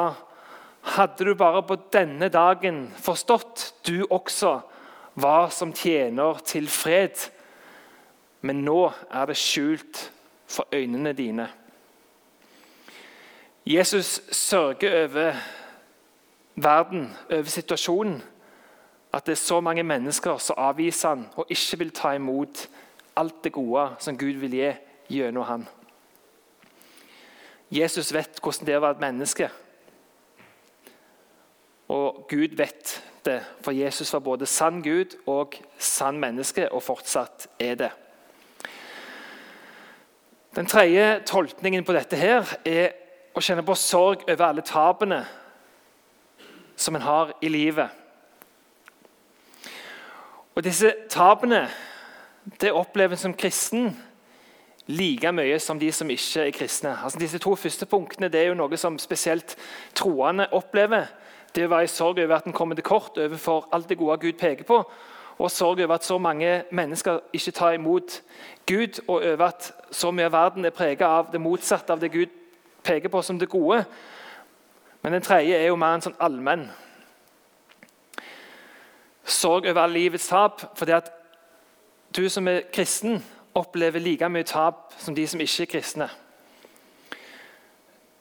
Hadde 0.87 1.25
du 1.27 1.33
bare 1.35 1.65
på 1.67 1.75
denne 1.91 2.29
dagen 2.31 2.85
forstått, 3.03 3.73
du 3.83 4.05
også, 4.07 4.53
hva 5.19 5.49
som 5.51 5.73
tjener 5.75 6.39
til 6.47 6.69
fred, 6.71 7.25
men 8.41 8.63
nå 8.65 8.91
er 9.09 9.25
det 9.25 9.37
skjult 9.37 10.11
for 10.47 10.67
øynene 10.71 11.13
dine. 11.13 11.49
Jesus 13.65 14.21
sørger 14.31 15.03
over 15.03 15.33
verden, 16.55 17.17
over 17.31 17.43
situasjonen. 17.43 18.23
At 19.13 19.25
det 19.25 19.31
er 19.31 19.35
så 19.35 19.59
mange 19.59 19.83
mennesker 19.83 20.37
som 20.37 20.55
avviser 20.57 21.09
han 21.09 21.27
og 21.35 21.45
ikke 21.49 21.77
vil 21.77 21.91
ta 21.91 22.11
imot 22.15 22.67
alt 23.15 23.43
det 23.43 23.51
gode 23.51 23.89
som 23.99 24.17
Gud 24.17 24.39
vil 24.39 24.51
gi 24.51 24.71
gjennom 25.09 25.43
han. 25.43 25.67
Jesus 27.71 28.13
vet 28.13 28.39
hvordan 28.43 28.67
det 28.67 28.73
er 28.73 28.79
å 28.79 28.85
være 28.85 28.95
et 28.95 29.03
menneske. 29.03 29.49
Og 31.87 32.25
Gud 32.29 32.55
vet 32.59 32.97
det, 33.25 33.41
for 33.63 33.75
Jesus 33.75 34.13
var 34.13 34.23
både 34.23 34.45
sann 34.45 34.83
Gud 34.83 35.17
og 35.25 35.55
sann 35.77 36.19
menneske, 36.19 36.69
og 36.71 36.83
fortsatt 36.83 37.47
er 37.59 37.75
det. 37.75 37.91
Den 40.57 40.65
tredje 40.65 41.19
tolkningen 41.25 41.83
på 41.85 41.93
dette 41.93 42.17
her 42.17 42.47
er 42.65 42.95
å 43.37 43.41
kjenne 43.45 43.61
på 43.61 43.75
sorg 43.77 44.23
over 44.25 44.41
alle 44.47 44.63
tapene 44.65 45.19
som 46.73 46.95
en 46.97 47.03
har 47.05 47.35
i 47.45 47.51
livet. 47.53 47.91
Og 50.57 50.63
Disse 50.65 50.95
tapene 51.13 51.67
det 52.57 52.71
opplever 52.73 53.13
en 53.13 53.21
som 53.21 53.35
kristen 53.37 53.91
like 54.89 55.29
mye 55.29 55.59
som 55.61 55.77
de 55.77 55.91
som 55.93 56.09
ikke 56.09 56.47
er 56.47 56.55
kristne. 56.57 56.95
Altså 57.03 57.21
Disse 57.21 57.37
to 57.43 57.53
første 57.53 57.85
punktene 57.85 58.31
det 58.33 58.41
er 58.41 58.49
jo 58.49 58.57
noe 58.57 58.81
som 58.81 58.97
spesielt 58.97 59.53
troende 59.93 60.49
opplever. 60.57 61.05
Det 61.53 61.67
å 61.67 61.73
være 61.75 61.85
i 61.85 61.93
sorg 61.99 62.17
over 62.23 62.33
at 62.39 62.49
en 62.49 62.57
kommer 62.57 62.73
til 62.73 62.89
kort 62.89 63.21
overfor 63.21 63.69
alt 63.77 63.93
det 63.93 63.99
gode 64.01 64.17
Gud 64.25 64.41
peker 64.41 64.65
på. 64.65 64.81
Og 65.37 65.51
sorg 65.51 65.83
over 65.83 65.93
at 65.93 66.03
så 66.05 66.17
mange 66.17 66.63
mennesker 66.71 67.19
ikke 67.33 67.51
tar 67.51 67.71
imot 67.71 68.21
Gud, 68.65 68.99
og 69.07 69.15
over 69.15 69.45
at 69.45 69.73
så 69.91 70.11
mye 70.11 70.25
av 70.25 70.31
verden 70.31 70.65
er 70.65 70.73
preget 70.75 71.05
av 71.05 71.31
det 71.31 71.41
motsatte 71.41 71.93
av 71.93 72.01
det 72.01 72.11
Gud 72.11 72.33
peker 72.83 73.09
på 73.09 73.21
som 73.21 73.39
det 73.39 73.49
gode. 73.49 73.85
Men 75.01 75.13
den 75.13 75.21
tredje 75.21 75.55
er 75.55 75.67
jo 75.67 75.75
mer 75.75 75.95
en 75.95 76.05
sånn 76.07 76.19
allmenn 76.19 76.69
sorg 79.27 79.67
over 79.67 79.87
livets 79.87 80.27
tap. 80.27 80.77
fordi 80.77 80.91
at 80.91 81.11
du 82.15 82.29
som 82.29 82.47
er 82.47 82.61
kristen, 82.73 83.23
opplever 83.55 83.99
like 83.99 84.29
mye 84.29 84.43
tap 84.43 84.93
som 84.97 85.15
de 85.15 85.27
som 85.27 85.39
ikke 85.39 85.63
er 85.63 85.71
kristne. 85.71 86.09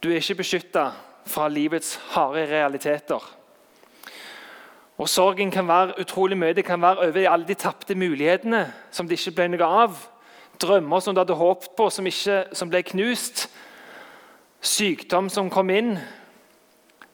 Du 0.03 0.09
er 0.11 0.17
ikke 0.17 0.35
beskytta 0.35 0.91
fra 1.27 1.49
livets 1.49 1.97
harde 2.15 2.47
realiteter. 2.47 3.36
Og 4.97 5.09
Sorgen 5.09 5.51
kan 5.51 5.69
være 5.69 6.01
utrolig 6.01 6.39
mye. 6.39 6.55
Det 6.57 6.65
kan 6.65 6.83
være 6.83 6.99
over 7.09 7.31
alle 7.31 7.49
de 7.49 7.55
tapte 7.55 7.95
mulighetene 7.95 8.73
som 8.91 9.09
det 9.09 9.19
ikke 9.19 9.35
ble 9.37 9.49
noe 9.53 9.69
av. 9.85 9.99
Drømmer 10.61 11.01
som 11.01 11.15
du 11.15 11.21
hadde 11.21 11.37
håpet 11.37 11.75
på, 11.77 11.91
som, 11.91 12.07
ikke, 12.07 12.45
som 12.57 12.71
ble 12.73 12.81
knust. 12.83 13.47
Sykdom 14.61 15.29
som 15.29 15.51
kom 15.53 15.71
inn. 15.71 15.99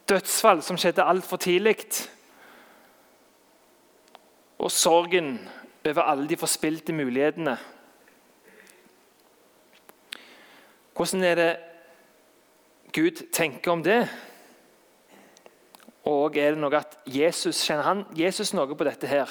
Dødsfall 0.08 0.62
som 0.62 0.78
skjedde 0.78 1.02
altfor 1.02 1.42
tidlig. 1.42 1.76
Og 4.62 4.70
sorgen 4.70 5.40
over 5.82 6.06
alle 6.06 6.28
de 6.30 6.38
forspilte 6.38 6.94
mulighetene. 6.94 7.56
Hvordan 10.94 11.24
er 11.24 11.34
det 11.34 11.52
Gud 12.92 13.26
tenker 13.32 13.72
om 13.72 13.82
det? 13.82 14.06
Og 16.08 16.36
er 16.36 16.54
det 16.54 16.62
noe 16.62 16.80
at 16.80 16.96
Jesus 17.06 17.62
kjenner 17.62 17.86
han 17.86 18.04
Jesus 18.18 18.52
noe 18.56 18.74
på 18.74 18.86
dette 18.86 19.06
her? 19.06 19.30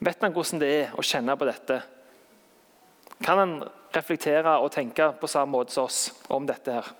Vet 0.00 0.20
han 0.24 0.32
hvordan 0.32 0.60
det 0.60 0.70
er 0.74 0.96
å 0.96 1.04
kjenne 1.04 1.36
på 1.36 1.48
dette? 1.48 1.80
Kan 3.20 3.40
han 3.40 3.54
reflektere 3.92 4.58
og 4.60 4.72
tenke 4.72 5.10
på 5.20 5.28
samme 5.28 5.52
måte 5.52 5.74
som 5.74 5.88
oss 5.88 6.10
om 6.32 6.46
dette 6.48 6.76
her? 6.78 6.90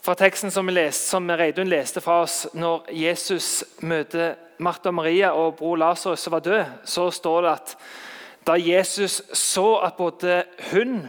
Fra 0.00 0.14
teksten 0.16 0.52
som, 0.52 0.68
leste, 0.72 1.10
som 1.10 1.28
Reidun 1.28 1.68
leste 1.68 2.00
fra 2.00 2.22
oss 2.24 2.46
når 2.56 2.88
Jesus 2.96 3.60
møter 3.84 4.38
Martha 4.60 4.88
og 4.88 4.96
Maria 4.96 5.34
og 5.36 5.58
bror 5.58 5.76
Lasarus 5.80 6.24
som 6.24 6.32
var 6.32 6.44
død, 6.44 6.78
så 6.88 7.10
står 7.12 7.44
det 7.44 7.52
at 7.52 7.74
da 8.48 8.56
Jesus 8.56 9.20
så 9.36 9.74
at 9.84 9.98
både 10.00 10.42
hun 10.70 11.02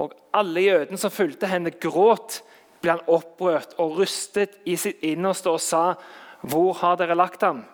og 0.00 0.16
alle 0.32 0.64
jødene 0.64 1.00
som 1.00 1.12
fulgte 1.12 1.48
henne, 1.48 1.72
gråt, 1.72 2.40
ble 2.82 2.90
han 2.96 3.06
opprørt 3.06 3.74
og 3.78 3.98
rustet 3.98 4.58
i 4.64 4.76
sitt 4.76 5.02
innerste 5.02 5.50
og 5.50 5.60
sa, 5.60 5.94
'Hvor 6.42 6.72
har 6.72 6.96
dere 6.96 7.14
lagt 7.14 7.42
ham?' 7.42 7.64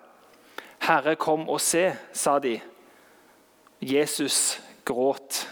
'Herre, 0.81 1.17
kom 1.17 1.49
og 1.49 1.61
se', 1.61 1.97
sa 2.13 2.39
de. 2.39 2.61
Jesus 3.81 4.63
gråt. 4.85 5.49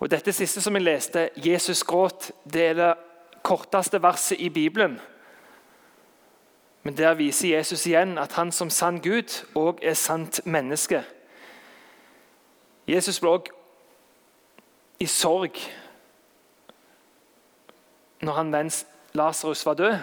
Og 0.00 0.10
Dette 0.10 0.32
siste 0.32 0.60
som 0.60 0.74
jeg 0.74 0.82
leste, 0.82 1.30
'Jesus 1.36 1.82
gråt', 1.82 2.30
det 2.52 2.66
er 2.66 2.74
det 2.74 2.94
korteste 3.42 4.02
verset 4.02 4.40
i 4.40 4.48
Bibelen. 4.48 5.00
Men 6.82 6.96
der 6.96 7.14
viser 7.14 7.56
Jesus 7.56 7.86
igjen 7.86 8.18
at 8.18 8.32
han 8.32 8.52
som 8.52 8.70
sann 8.70 9.00
Gud 9.00 9.44
òg 9.56 9.78
er 9.82 9.94
sant 9.94 10.40
menneske. 10.44 11.04
Jesus 12.88 13.20
ble 13.20 13.30
òg 13.30 13.48
i 15.00 15.06
sorg 15.06 15.56
når 18.22 18.32
han 18.32 18.50
mens 18.50 18.84
Lasarus 19.14 19.66
var 19.66 19.74
død, 19.74 19.96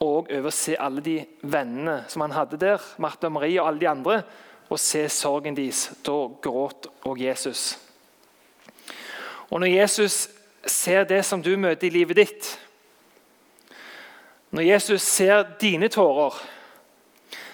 og 0.00 0.28
over 0.28 0.48
å 0.48 0.52
se 0.52 0.76
alle 0.80 1.00
de 1.00 1.16
vennene 1.42 2.02
som 2.12 2.24
han 2.24 2.34
hadde 2.36 2.58
der, 2.60 2.82
Martha 3.00 3.30
og 3.30 3.36
Marie 3.38 3.60
og 3.60 3.70
alle 3.70 3.80
de 3.80 3.88
andre, 3.88 4.20
og 4.68 4.80
se 4.80 5.06
sorgen 5.08 5.56
deres. 5.56 5.90
Da 6.04 6.16
gråt 6.42 6.88
òg 7.06 7.22
Jesus. 7.22 7.78
Og 9.50 9.60
når 9.62 9.70
Jesus 9.70 10.28
ser 10.66 11.04
det 11.04 11.22
som 11.24 11.42
du 11.42 11.54
møter 11.56 11.86
i 11.86 11.94
livet 11.94 12.18
ditt, 12.18 12.50
når 14.50 14.62
Jesus 14.62 15.02
ser 15.02 15.44
dine 15.60 15.88
tårer, 15.92 16.34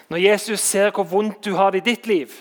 når 0.09 0.17
Jesus 0.17 0.59
ser 0.59 0.91
hvor 0.91 1.07
vondt 1.09 1.45
du 1.45 1.53
har 1.57 1.71
det 1.71 1.83
i 1.83 1.89
ditt 1.93 2.07
liv, 2.07 2.33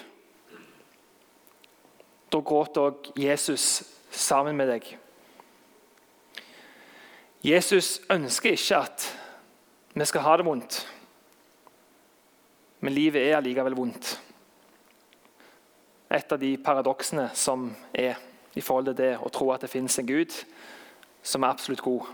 da 2.32 2.40
gråter 2.40 2.88
òg 2.88 3.12
Jesus 3.18 3.82
sammen 4.10 4.56
med 4.56 4.72
deg. 4.72 4.86
Jesus 7.42 8.00
ønsker 8.10 8.54
ikke 8.54 8.76
at 8.76 9.06
vi 9.94 10.04
skal 10.06 10.22
ha 10.22 10.36
det 10.38 10.44
vondt, 10.46 10.76
men 12.80 12.94
livet 12.94 13.24
er 13.24 13.40
allikevel 13.40 13.74
vondt. 13.74 14.12
Et 16.12 16.32
av 16.32 16.38
de 16.38 16.52
paradoksene 16.62 17.30
som 17.34 17.66
er 17.94 18.20
i 18.54 18.62
forhold 18.62 18.92
til 18.92 18.98
det 19.00 19.10
å 19.18 19.30
tro 19.32 19.50
at 19.50 19.64
det 19.64 19.72
finnes 19.72 19.98
en 19.98 20.06
Gud 20.06 20.34
som 21.22 21.42
er 21.42 21.50
absolutt 21.50 21.82
god. 21.82 22.06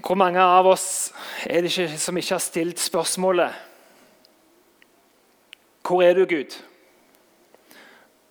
Hvor 0.00 0.16
mange 0.16 0.40
av 0.40 0.66
oss 0.70 1.12
er 1.44 1.64
det 1.64 1.72
ikke 1.72 2.00
som 2.00 2.16
ikke 2.16 2.36
har 2.36 2.44
stilt 2.44 2.80
spørsmålet 2.80 3.64
Hvor 5.86 6.02
er 6.02 6.14
du, 6.14 6.24
Gud, 6.26 6.54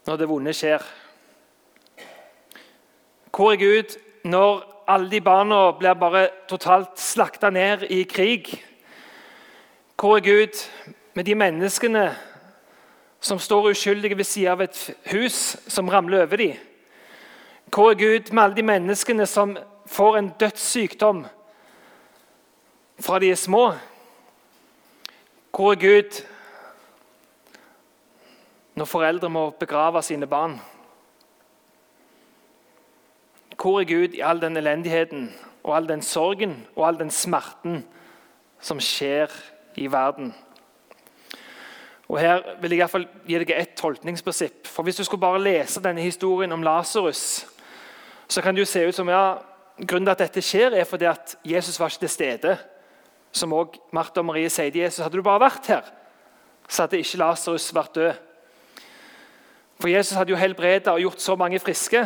når 0.08 0.17
det 0.17 0.28
vonde 0.30 0.54
skjer? 0.54 0.84
Hvor 3.36 3.52
er 3.52 3.56
Gud 3.56 3.98
når 4.24 4.84
alle 4.88 5.12
de 5.12 5.21
barna 5.21 5.71
blir 5.76 5.93
bare 5.93 6.30
totalt 6.48 7.00
slakta 7.00 7.50
ned 7.50 7.82
i 7.91 8.04
krig? 8.04 8.63
Hvor 10.00 10.15
er 10.15 10.21
Gud 10.24 10.71
med 11.13 11.24
de 11.24 11.36
menneskene 11.36 12.15
som 13.19 13.39
står 13.39 13.69
uskyldige 13.69 14.17
ved 14.17 14.24
siden 14.24 14.52
av 14.52 14.62
et 14.62 14.95
hus 15.12 15.58
som 15.67 15.89
ramler 15.89 16.24
over 16.24 16.38
dem? 16.38 16.54
Hvor 17.74 17.89
er 17.91 18.00
Gud 18.00 18.32
med 18.32 18.43
alle 18.43 18.56
de 18.56 18.63
menneskene 18.63 19.26
som 19.26 19.58
får 19.86 20.17
en 20.17 20.30
dødssykdom 20.39 21.26
fra 23.00 23.19
de 23.19 23.32
er 23.32 23.36
små. 23.36 23.74
Hvor 25.52 25.71
er 25.71 25.76
Gud 25.76 26.24
når 28.76 28.86
foreldre 28.86 29.30
må 29.30 29.50
begrave 29.50 30.02
sine 30.04 30.28
barn? 30.28 30.62
Hvor 33.62 33.80
er 33.80 33.89
Gud 33.89 34.13
i 34.13 34.22
all 34.22 34.41
den 34.41 34.58
elendigheten 34.58 35.30
og 35.63 35.76
all 35.76 35.88
den 35.89 36.02
sorgen 36.02 36.68
og 36.76 36.88
all 36.88 37.00
den 37.00 37.12
smerten 37.12 37.84
som 38.60 38.80
skjer 38.80 39.32
i 39.76 39.88
verden? 39.91 40.34
Og 42.08 42.20
Her 42.20 42.41
vil 42.62 42.70
jeg 42.70 42.78
i 42.78 42.82
hvert 42.84 42.94
fall 42.94 43.08
gi 43.26 43.39
deg 43.41 43.52
et 43.56 43.74
tolkningsprinsipp. 43.80 44.68
For 44.68 44.84
Hvis 44.84 44.96
du 44.96 45.04
skulle 45.04 45.22
bare 45.22 45.41
lese 45.41 45.82
denne 45.84 46.02
historien 46.02 46.52
om 46.52 46.63
Lasarus, 46.63 47.46
så 48.28 48.41
kan 48.41 48.56
det 48.56 48.62
jo 48.62 48.70
se 48.70 48.88
ut 48.88 48.96
som 48.96 49.10
ja, 49.10 49.38
grunnen 49.88 50.06
til 50.06 50.12
at 50.12 50.24
dette 50.28 50.41
skjer, 50.41 50.74
er 50.74 50.84
fordi 50.84 51.06
at 51.10 51.38
Jesus 51.46 51.80
var 51.80 51.89
ikke 51.89 52.06
til 52.06 52.10
stede. 52.10 52.58
Som 53.32 53.54
også 53.54 53.82
Martha 53.91 54.22
og 54.22 54.26
Marie 54.26 54.50
sier 54.50 54.72
til 54.72 54.82
Jesus, 54.82 55.04
hadde 55.04 55.18
du 55.18 55.26
bare 55.26 55.44
vært 55.44 55.68
her, 55.68 55.89
så 56.70 56.86
hadde 56.86 57.02
ikke 57.02 57.20
Lasarus 57.20 57.74
vært 57.76 57.96
død. 57.96 58.13
For 59.80 59.91
Jesus 59.91 60.15
hadde 60.15 60.32
jo 60.32 60.39
helbredet 60.39 60.88
og 60.88 61.00
gjort 61.00 61.22
så 61.22 61.36
mange 61.36 61.60
friske. 61.60 62.06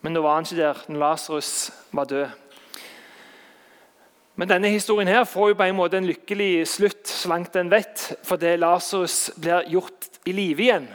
Men 0.00 0.12
nå 0.12 0.22
var 0.22 0.38
han 0.38 0.46
ikke 0.46 0.60
der 0.60 0.82
når 0.88 1.00
Lasarus 1.02 1.52
var 1.92 2.04
død. 2.10 2.26
Men 4.36 4.48
denne 4.48 4.68
historien 4.68 5.08
her 5.08 5.24
får 5.24 5.48
jo 5.48 5.56
på 5.56 5.64
en 5.64 5.78
måte 5.78 5.96
en 5.96 6.06
lykkelig 6.06 6.66
slutt, 6.68 7.08
så 7.08 7.28
langt 7.32 7.56
en 7.56 7.70
vet, 7.72 8.02
fordi 8.22 8.56
Lasarus 8.60 9.30
blir 9.40 9.64
gjort 9.72 10.10
i 10.28 10.34
live 10.36 10.62
igjen. 10.62 10.88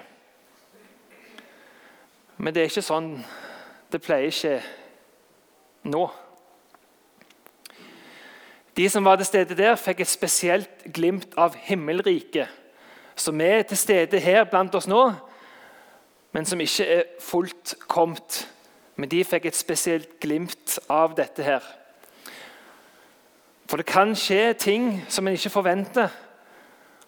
Men 2.38 2.54
det 2.54 2.62
er 2.62 2.70
ikke 2.70 2.86
sånn 2.86 3.16
det 3.92 4.00
pleier 4.06 4.30
ikke 4.30 4.62
nå. 5.90 6.06
De 8.78 8.88
som 8.90 9.06
var 9.06 9.18
til 9.20 9.28
stede 9.28 9.58
der, 9.58 9.76
fikk 9.76 10.02
et 10.02 10.10
spesielt 10.10 10.86
glimt 10.96 11.36
av 11.38 11.58
himmelriket, 11.68 12.48
som 13.20 13.42
er 13.44 13.66
til 13.68 13.78
stede 13.78 14.22
her 14.24 14.46
blant 14.50 14.76
oss 14.78 14.88
nå, 14.88 15.02
men 16.32 16.48
som 16.48 16.62
ikke 16.64 16.88
er 16.88 17.04
fullt 17.20 17.76
kommet. 17.92 18.46
Men 19.02 19.10
de 19.10 19.24
fikk 19.26 19.48
et 19.50 19.58
spesielt 19.58 20.12
glimt 20.22 20.76
av 20.94 21.16
dette 21.18 21.42
her. 21.42 21.64
For 23.66 23.82
det 23.82 23.88
kan 23.90 24.12
skje 24.14 24.52
ting 24.62 24.90
som 25.10 25.26
en 25.26 25.34
ikke 25.34 25.50
forventer, 25.50 26.12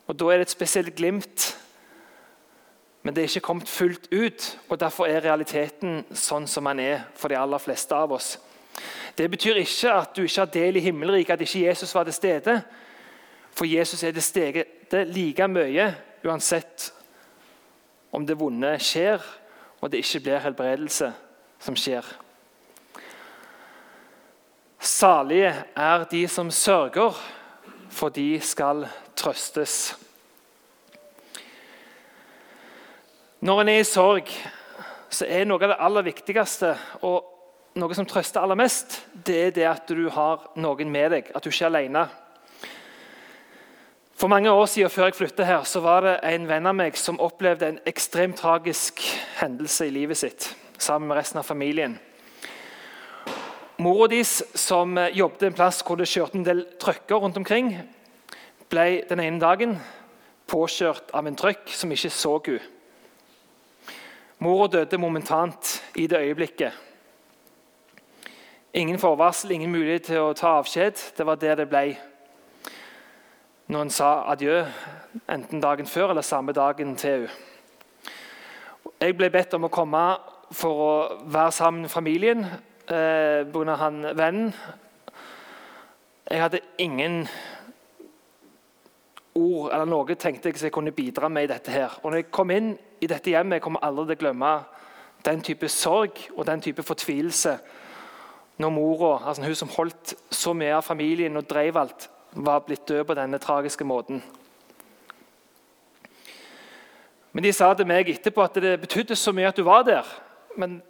og 0.07 0.15
da 0.17 0.31
er 0.31 0.39
det 0.41 0.47
et 0.47 0.55
spesielt 0.55 0.95
glimt. 0.97 1.51
Men 3.03 3.13
det 3.13 3.21
er 3.21 3.29
ikke 3.29 3.45
kommet 3.45 3.69
fullt 3.69 4.07
ut, 4.09 4.47
og 4.69 4.79
derfor 4.81 5.05
er 5.05 5.21
realiteten 5.21 5.99
sånn 6.17 6.47
som 6.49 6.65
den 6.71 6.81
er 6.81 7.03
for 7.13 7.29
de 7.29 7.37
aller 7.37 7.61
fleste 7.61 7.93
av 7.93 8.15
oss. 8.17 8.31
Det 9.13 9.27
betyr 9.29 9.59
ikke 9.61 9.91
at 9.93 10.15
du 10.15 10.23
ikke 10.23 10.47
har 10.47 10.53
del 10.55 10.79
i 10.79 10.83
himmelriket, 10.87 11.35
at 11.35 11.43
ikke 11.45 11.67
Jesus 11.67 11.93
var 11.93 12.07
til 12.09 12.15
stede. 12.17 12.55
For 13.53 13.69
Jesus 13.69 14.01
er 14.01 14.15
til 14.17 14.25
stede 14.25 15.03
like 15.11 15.45
mye 15.45 15.91
uansett 16.25 16.87
om 18.09 18.25
det 18.25 18.39
vonde 18.39 18.73
skjer, 18.81 19.21
og 19.77 19.93
det 19.93 20.01
ikke 20.01 20.23
blir 20.25 20.41
helbredelse 20.47 21.11
som 21.63 21.77
skjer. 21.79 22.05
Salige 24.83 25.53
er 25.79 26.03
de 26.11 26.27
som 26.27 26.51
sørger, 26.51 27.15
for 27.89 28.11
de 28.11 28.39
skal 28.43 28.83
trøstes. 29.15 29.93
Når 33.39 33.61
en 33.61 33.69
er 33.69 33.79
i 33.79 33.87
sorg, 33.87 34.31
så 35.09 35.27
er 35.29 35.45
noe 35.47 35.61
av 35.61 35.71
det 35.71 35.79
aller 35.85 36.05
viktigste 36.07 36.73
og 37.03 37.29
noe 37.79 37.95
som 37.95 38.07
trøster 38.07 38.43
aller 38.43 38.59
mest, 38.59 38.99
det 39.13 39.37
er 39.47 39.55
det 39.55 39.65
at 39.69 39.87
du 39.87 40.09
har 40.11 40.49
noen 40.59 40.91
med 40.91 41.15
deg, 41.15 41.31
at 41.31 41.43
du 41.43 41.49
ikke 41.51 41.65
er 41.65 41.71
alene. 41.71 42.03
For 44.19 44.31
mange 44.31 44.51
år 44.51 44.65
siden 44.71 44.91
før 44.91 45.09
jeg 45.09 45.17
flyttet 45.17 45.47
her, 45.47 45.63
så 45.67 45.79
var 45.83 46.03
det 46.05 46.17
en 46.27 46.49
venn 46.49 46.67
av 46.69 46.75
meg 46.75 46.99
som 46.99 47.21
opplevde 47.23 47.71
en 47.71 47.79
ekstremt 47.89 48.39
tragisk 48.39 48.99
hendelse 49.39 49.87
i 49.87 49.95
livet 49.95 50.19
sitt 50.19 50.51
sammen 50.77 51.07
med 51.07 51.17
resten 51.17 51.39
av 51.39 51.47
familien. 51.47 51.99
Mora 53.77 54.07
deres, 54.07 54.43
som 54.55 54.97
jobbet 55.13 55.47
en 55.47 55.57
plass 55.57 55.81
hvor 55.83 55.97
det 55.99 56.09
kjørte 56.11 56.37
en 56.39 56.45
del 56.45 56.63
trøkker 56.81 57.19
rundt 57.19 57.37
omkring, 57.41 57.73
ble 58.69 59.03
den 59.09 59.21
ene 59.23 59.41
dagen 59.41 59.75
påkjørt 60.49 61.11
av 61.13 61.27
en 61.27 61.37
trøkk 61.37 61.73
som 61.73 61.91
ikke 61.91 62.11
så 62.13 62.37
henne. 62.45 62.69
Mora 64.43 64.67
døde 64.67 64.97
momentant 64.99 65.77
i 65.95 66.07
det 66.11 66.19
øyeblikket. 66.19 66.73
Ingen 68.73 68.99
forvarsel, 68.99 69.51
ingen 69.51 69.71
mulighet 69.71 70.09
til 70.09 70.19
å 70.19 70.33
ta 70.35 70.57
avskjed. 70.59 70.99
Det 71.15 71.25
var 71.25 71.37
det 71.39 71.53
det 71.61 71.69
ble 71.71 71.85
når 73.71 73.85
en 73.85 73.93
sa 73.93 74.09
adjø, 74.33 74.57
enten 75.31 75.61
dagen 75.63 75.87
før 75.87 76.11
eller 76.11 76.25
samme 76.25 76.53
dagen 76.53 76.95
til 76.99 77.25
henne. 77.25 77.49
Jeg 79.03 79.17
ble 79.19 79.27
bedt 79.31 79.55
om 79.57 79.65
å 79.67 79.71
komme 79.73 79.99
for 80.53 80.83
å 80.83 80.93
være 81.33 81.51
sammen 81.51 81.85
med 81.85 81.91
familien 81.91 82.45
eh, 82.45 83.43
pga. 83.49 83.75
han 83.81 84.03
vennen. 84.15 84.53
Jeg 86.29 86.41
hadde 86.41 86.61
ingen 86.77 87.27
ord 89.35 89.71
eller 89.73 89.89
noe 89.89 90.15
tenkte 90.15 90.49
jeg 90.49 90.59
som 90.59 90.69
jeg 90.69 90.75
kunne 90.75 90.95
bidra 90.95 91.29
med 91.29 91.43
i 91.43 91.53
dette. 91.53 91.71
her. 91.71 91.99
Og 92.03 92.11
når 92.11 92.17
jeg 92.17 92.31
kom 92.31 92.51
inn 92.51 92.77
i 93.01 93.07
dette 93.07 93.29
hjemmet, 93.29 93.57
jeg 93.57 93.65
kommer 93.65 93.83
aldri 93.83 94.05
til 94.05 94.15
å 94.15 94.23
glemme 94.23 94.53
den 95.25 95.41
type 95.41 95.69
sorg 95.69 96.19
og 96.35 96.45
den 96.45 96.61
type 96.61 96.83
fortvilelse 96.83 97.57
når 98.57 98.69
mora, 98.69 99.27
altså 99.27 99.43
hun 99.43 99.55
som 99.55 99.71
holdt 99.73 100.13
så 100.29 100.53
mye 100.53 100.75
av 100.77 100.85
familien 100.85 101.37
og 101.37 101.47
drev 101.49 101.77
alt, 101.77 102.09
var 102.33 102.61
blitt 102.65 102.87
død 102.87 103.05
på 103.09 103.15
denne 103.17 103.39
tragiske 103.41 103.85
måten. 103.85 104.21
Men 107.33 107.43
de 107.43 107.53
sa 107.53 107.71
til 107.73 107.89
meg 107.89 108.11
etterpå 108.13 108.43
at 108.45 108.59
det 108.61 108.75
betydde 108.83 109.17
så 109.17 109.33
mye 109.33 109.49
at 109.49 109.57
du 109.57 109.63
var 109.65 109.81
der. 109.87 110.05
Men 110.57 110.81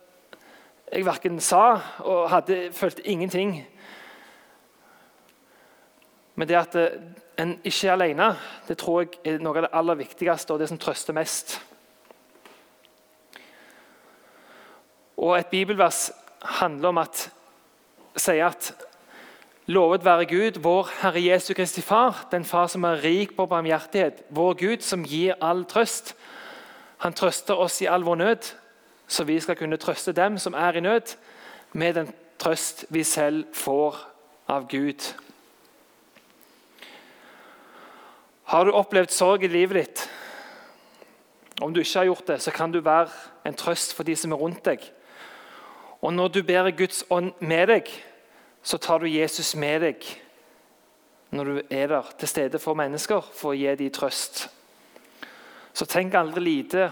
jeg 0.91 1.05
verken 1.05 1.39
sa 1.41 1.79
og 2.05 2.29
hadde, 2.29 2.69
følte 2.71 3.07
ingenting. 3.07 3.67
Men 6.35 6.47
det 6.47 6.57
at 6.57 6.75
eh, 6.75 6.99
en 7.37 7.57
ikke 7.63 7.87
er 7.87 7.93
alene, 7.93 8.35
det 8.67 8.77
tror 8.77 9.01
jeg 9.01 9.19
er 9.25 9.41
noe 9.41 9.57
av 9.57 9.67
det 9.67 9.73
aller 9.73 10.01
viktigste 10.03 10.53
og 10.53 10.61
det 10.61 10.69
som 10.69 10.81
trøster 10.81 11.15
mest. 11.17 11.59
Og 15.17 15.37
Et 15.39 15.47
bibelvers 15.47 16.11
handler 16.59 16.89
om 16.89 16.97
at, 16.97 17.29
sier 18.17 18.49
at 18.49 18.73
Lovet 19.65 20.03
være 20.03 20.25
Gud, 20.27 20.59
vår 20.59 20.89
Herre 20.99 21.21
Jesu 21.23 21.53
Kristi 21.53 21.81
Far, 21.81 22.27
den 22.31 22.43
Far 22.45 22.67
som 22.67 22.83
er 22.83 22.99
rik 23.03 23.37
på 23.37 23.45
barmhjertighet, 23.47 24.25
vår 24.29 24.57
Gud 24.59 24.81
som 24.83 25.05
gir 25.07 25.37
all 25.39 25.63
trøst. 25.65 26.17
Han 26.97 27.15
trøster 27.15 27.55
oss 27.55 27.79
i 27.81 27.87
all 27.87 28.03
vår 28.03 28.19
nød, 28.19 28.49
så 29.13 29.23
vi 29.23 29.39
skal 29.39 29.55
kunne 29.55 29.77
trøste 29.77 30.11
dem 30.17 30.39
som 30.41 30.55
er 30.57 30.77
i 30.77 30.81
nød, 30.81 31.15
med 31.73 31.93
den 31.93 32.13
trøst 32.41 32.85
vi 32.89 33.03
selv 33.05 33.45
får 33.53 33.97
av 34.49 34.65
Gud. 34.69 35.13
Har 38.49 38.65
du 38.65 38.73
opplevd 38.73 39.13
sorg 39.13 39.45
i 39.45 39.51
livet 39.51 39.77
ditt? 39.77 40.09
Om 41.61 41.73
du 41.73 41.79
ikke 41.81 41.99
har 41.99 42.09
gjort 42.09 42.27
det, 42.27 42.39
så 42.41 42.51
kan 42.51 42.73
du 42.73 42.81
være 42.81 43.09
en 43.45 43.57
trøst 43.57 43.93
for 43.93 44.03
de 44.03 44.15
som 44.17 44.33
er 44.33 44.41
rundt 44.41 44.65
deg. 44.65 44.81
Og 46.01 46.13
når 46.13 46.33
du 46.33 46.41
ber 46.43 46.71
Guds 46.73 47.05
ånd 47.09 47.31
med 47.39 47.67
deg, 47.69 47.93
så 48.63 48.77
tar 48.77 48.99
du 48.99 49.07
Jesus 49.07 49.55
med 49.55 49.81
deg 49.85 50.09
når 51.33 51.49
du 51.49 51.61
er 51.69 51.87
der 51.89 52.09
til 52.19 52.29
stede 52.29 52.59
for 52.61 52.77
mennesker 52.77 53.23
for 53.33 53.53
å 53.53 53.57
gi 53.57 53.71
dem 53.77 53.93
trøst. 53.93 54.47
Så 55.73 55.85
tenk 55.89 56.13
aldri 56.13 56.43
lite 56.43 56.91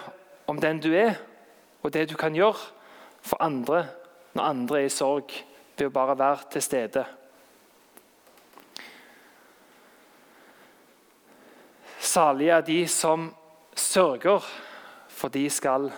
om 0.49 0.57
den 0.57 0.79
du 0.81 0.89
er, 0.97 1.19
og 1.82 1.94
det 1.94 2.10
du 2.10 2.15
kan 2.15 2.36
gjøre 2.36 2.58
for 3.22 3.41
andre 3.41 3.86
når 4.34 4.44
andre 4.44 4.82
er 4.82 4.86
i 4.88 4.94
sorg, 4.94 5.34
ved 5.78 5.89
å 5.89 5.94
bare 5.94 6.17
være 6.17 6.52
til 6.54 6.62
stede. 6.62 7.04
Salige 12.00 12.54
er 12.54 12.62
de 12.65 12.80
som 12.88 13.32
sørger, 13.76 14.46
for 15.10 15.34
de 15.34 15.50
skal 15.50 15.89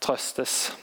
trøstes. 0.00 0.76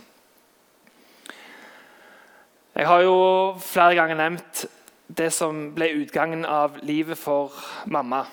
Jeg 2.76 2.88
har 2.88 3.02
jo 3.04 3.16
flere 3.60 3.96
ganger 3.96 4.20
nevnt 4.20 4.66
det 5.08 5.32
som 5.34 5.72
ble 5.76 5.90
utgangen 6.04 6.46
av 6.46 6.78
livet 6.86 7.18
for 7.18 7.56
mamma. 7.86 8.24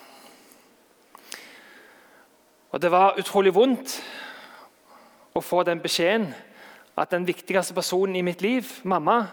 Og 2.70 2.82
Det 2.82 2.90
var 2.92 3.16
utrolig 3.18 3.54
vondt 3.54 4.02
å 5.36 5.44
få 5.44 5.62
den 5.66 5.80
beskjeden 5.82 6.30
at 6.96 7.10
den 7.12 7.26
viktigste 7.28 7.74
personen 7.76 8.16
i 8.16 8.24
mitt 8.24 8.42
liv, 8.42 8.68
mamma, 8.82 9.26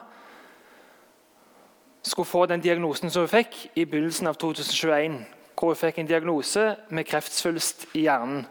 skulle 2.04 2.28
få 2.28 2.46
den 2.46 2.62
diagnosen 2.62 3.12
som 3.12 3.24
hun 3.24 3.32
fikk 3.32 3.56
i 3.76 3.86
begynnelsen 3.86 4.28
av 4.28 4.36
2021. 4.36 5.22
Hvor 5.56 5.72
hun 5.72 5.80
fikk 5.80 6.02
en 6.02 6.10
diagnose 6.10 6.66
med 6.92 7.08
kreftsvulst 7.08 7.88
i 7.96 8.08
hjernen. 8.08 8.44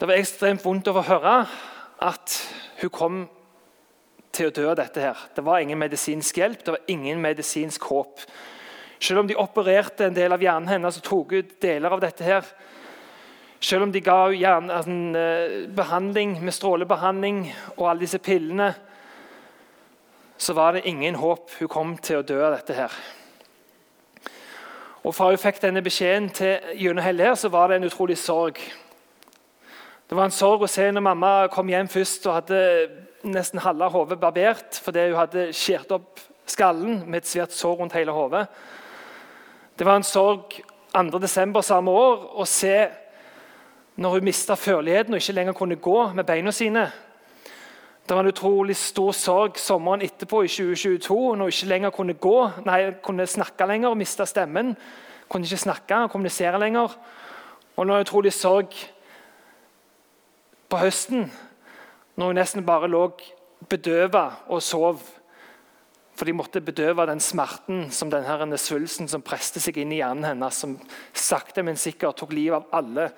Det 0.00 0.08
var 0.08 0.18
ekstremt 0.18 0.64
vondt 0.64 0.90
å 0.90 0.96
få 0.96 1.04
høre 1.06 1.36
at 2.02 2.34
hun 2.80 2.90
kom 2.90 3.20
til 4.34 4.48
å 4.48 4.54
dø 4.56 4.64
av 4.72 4.76
dette. 4.80 5.00
her. 5.00 5.18
Det 5.36 5.44
var 5.44 5.60
ingen 5.60 5.78
medisinsk 5.78 6.36
hjelp, 6.36 6.64
det 6.64 6.74
var 6.74 6.82
ingen 6.88 7.20
medisinsk 7.20 7.82
håp. 7.82 8.20
Selv 8.98 9.20
om 9.20 9.26
de 9.28 9.36
opererte 9.36 10.06
en 10.06 10.14
del 10.14 10.32
av 10.32 10.42
hjernen 10.42 10.68
hennes 10.68 10.96
og 10.96 11.02
tok 11.02 11.32
ut 11.32 11.60
deler 11.60 11.90
av 11.90 12.00
dette 12.00 12.24
her, 12.24 12.42
selv 13.62 13.86
om 13.86 13.92
de 13.94 14.00
ga 14.02 14.26
hjerne, 14.34 14.74
altså, 14.74 15.68
behandling 15.76 16.36
med 16.42 16.52
strålebehandling 16.52 17.44
og 17.76 17.90
alle 17.90 18.04
disse 18.04 18.18
pillene, 18.18 18.72
så 20.36 20.54
var 20.58 20.72
det 20.72 20.86
ingen 20.90 21.14
håp. 21.14 21.50
Hun 21.60 21.68
kom 21.70 21.96
til 22.02 22.18
å 22.18 22.26
dø 22.26 22.40
av 22.42 22.56
dette 22.56 22.74
her. 22.74 22.94
Og 25.02 25.14
Fra 25.14 25.30
hun 25.30 25.38
fikk 25.38 25.60
denne 25.62 25.82
beskjeden 25.82 26.28
til 26.34 26.74
gjennom 26.78 27.04
hele 27.04 27.30
her, 27.30 27.36
så 27.38 27.50
var 27.50 27.70
det 27.70 27.78
en 27.78 27.86
utrolig 27.86 28.18
sorg. 28.18 28.58
Det 30.08 30.18
var 30.18 30.28
en 30.28 30.34
sorg 30.34 30.62
å 30.62 30.70
se 30.70 30.90
når 30.90 31.06
mamma 31.06 31.32
kom 31.50 31.70
hjem 31.70 31.88
først 31.90 32.26
og 32.26 32.36
hadde 32.40 32.58
nesten 33.22 33.62
halve 33.62 33.86
hodet 33.94 34.18
barbert 34.20 34.78
fordi 34.82 35.06
hun 35.08 35.20
hadde 35.20 35.46
skåret 35.54 35.94
opp 35.94 36.20
skallen 36.50 37.04
med 37.06 37.22
et 37.22 37.30
svært 37.30 37.54
sår 37.54 37.78
rundt 37.78 37.94
hele 37.96 38.14
hodet. 38.14 38.44
Det 39.78 39.86
var 39.86 39.98
en 39.98 40.06
sorg 40.06 40.58
2.12. 40.92 41.62
samme 41.64 41.94
år 41.96 42.26
å 42.42 42.46
se 42.46 42.74
når 43.96 44.10
hun 44.16 44.24
mista 44.24 44.54
førligheten 44.54 45.14
og 45.14 45.20
ikke 45.20 45.32
lenger 45.36 45.52
kunne 45.56 45.76
gå 45.76 46.12
med 46.16 46.24
beina 46.24 46.50
sine. 46.50 46.86
Det 48.08 48.16
var 48.16 48.24
en 48.24 48.32
utrolig 48.32 48.76
stor 48.76 49.12
sorg 49.12 49.58
sommeren 49.60 50.02
etterpå, 50.02 50.42
i 50.42 50.48
2022, 50.48 51.36
når 51.36 51.44
hun 51.44 51.52
ikke 51.52 51.68
lenger 51.70 51.90
kunne 51.90 52.14
gå, 52.14 52.38
nei, 52.66 52.80
kunne 53.04 53.26
snakke 53.26 53.66
lenger 53.68 53.92
og 53.92 54.00
mista 54.00 54.26
stemmen. 54.26 54.74
Kunne 55.28 55.46
ikke 55.46 55.56
snakke 55.56 56.00
og 56.04 56.10
kommunisere 56.10 56.58
lenger. 56.60 56.96
Og 57.76 57.86
det 57.86 57.92
var 57.92 58.00
en 58.00 58.06
utrolig 58.08 58.32
sorg 58.32 58.74
på 60.68 60.80
høsten, 60.80 61.30
når 62.16 62.26
hun 62.26 62.40
nesten 62.40 62.66
bare 62.66 62.90
lå 62.90 63.06
bedøva 63.68 64.24
og 64.48 64.62
sov. 64.62 64.98
For 66.16 66.28
de 66.28 66.34
måtte 66.36 66.60
bedøve 66.60 67.06
den 67.06 67.20
smerten 67.20 67.86
som 67.90 68.10
denne 68.10 68.58
svulsten 68.58 69.08
som 69.08 69.24
preste 69.24 69.60
seg 69.60 69.78
inn 69.80 69.92
i 69.94 70.02
hjernen 70.02 70.26
hennes, 70.26 70.58
som 70.58 70.74
sakte, 71.14 71.62
men 71.62 71.80
sikkert 71.80 72.18
tok 72.20 72.34
livet 72.36 72.58
av 72.58 72.82
alle 72.82 73.08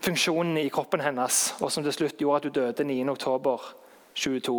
funksjonene 0.00 0.64
i 0.64 0.70
kroppen 0.72 1.02
hennes, 1.04 1.40
og 1.60 1.72
som 1.72 1.84
til 1.84 1.94
slutt 1.94 2.20
gjorde 2.20 2.36
at 2.40 2.48
hun 2.48 2.56
døde 2.56 2.84
9.10.22. 2.88 4.56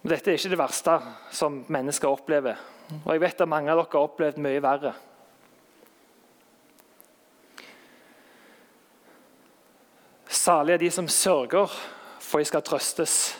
Dette 0.00 0.32
er 0.32 0.38
ikke 0.38 0.52
det 0.54 0.58
verste 0.58 0.96
som 1.36 1.60
mennesker 1.68 2.08
opplever. 2.08 2.56
Og 3.04 3.12
jeg 3.12 3.20
vet 3.22 3.42
at 3.44 3.48
mange 3.48 3.70
av 3.70 3.82
dere 3.82 3.92
har 3.92 4.06
opplevd 4.08 4.40
mye 4.42 4.62
verre. 4.64 4.94
Salig 10.30 10.74
er 10.74 10.80
de 10.80 10.88
som 10.90 11.08
sørger, 11.10 11.68
for 12.22 12.40
de 12.40 12.48
skal 12.48 12.64
trøstes. 12.64 13.36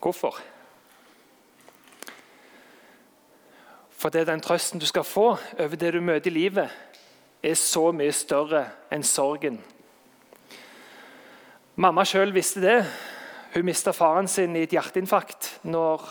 Hvorfor? 0.00 0.40
For 4.02 4.10
det 4.10 4.24
er 4.24 4.32
den 4.32 4.40
trøsten 4.42 4.80
du 4.82 4.86
skal 4.88 5.06
få 5.06 5.28
over 5.38 5.78
det 5.78 5.92
du 5.94 6.00
møter 6.02 6.32
i 6.32 6.34
livet, 6.34 6.70
er 7.38 7.54
så 7.54 7.92
mye 7.94 8.10
større 8.10 8.64
enn 8.90 9.04
sorgen. 9.06 9.60
Mamma 11.78 12.02
sjøl 12.02 12.34
visste 12.34 12.58
det. 12.64 12.80
Hun 13.54 13.68
mista 13.68 13.94
faren 13.94 14.26
sin 14.26 14.56
i 14.58 14.64
et 14.66 14.74
hjerteinfarkt 14.74 15.52
når, 15.70 16.02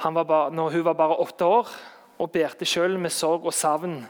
bare, 0.00 0.48
når 0.56 0.72
hun 0.72 0.86
var 0.86 0.96
bare 0.96 1.18
åtte 1.20 1.44
år, 1.44 1.74
og 2.18 2.32
bærte 2.32 2.64
sjøl 2.64 2.96
med 2.98 3.12
sorg 3.12 3.44
og 3.44 3.54
savn 3.54 4.00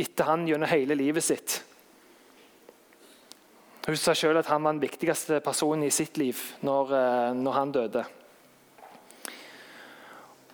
etter 0.00 0.30
han 0.30 0.48
gjennom 0.48 0.72
hele 0.72 0.96
livet 0.96 1.26
sitt. 1.26 1.58
Hun 3.84 4.00
sa 4.00 4.16
sjøl 4.16 4.40
at 4.40 4.48
han 4.48 4.64
var 4.64 4.72
den 4.72 4.86
viktigste 4.86 5.42
personen 5.44 5.84
i 5.84 5.92
sitt 5.92 6.16
liv 6.16 6.40
når, 6.64 6.96
eh, 6.96 7.32
når 7.36 7.58
han 7.60 7.76
døde. 7.76 8.06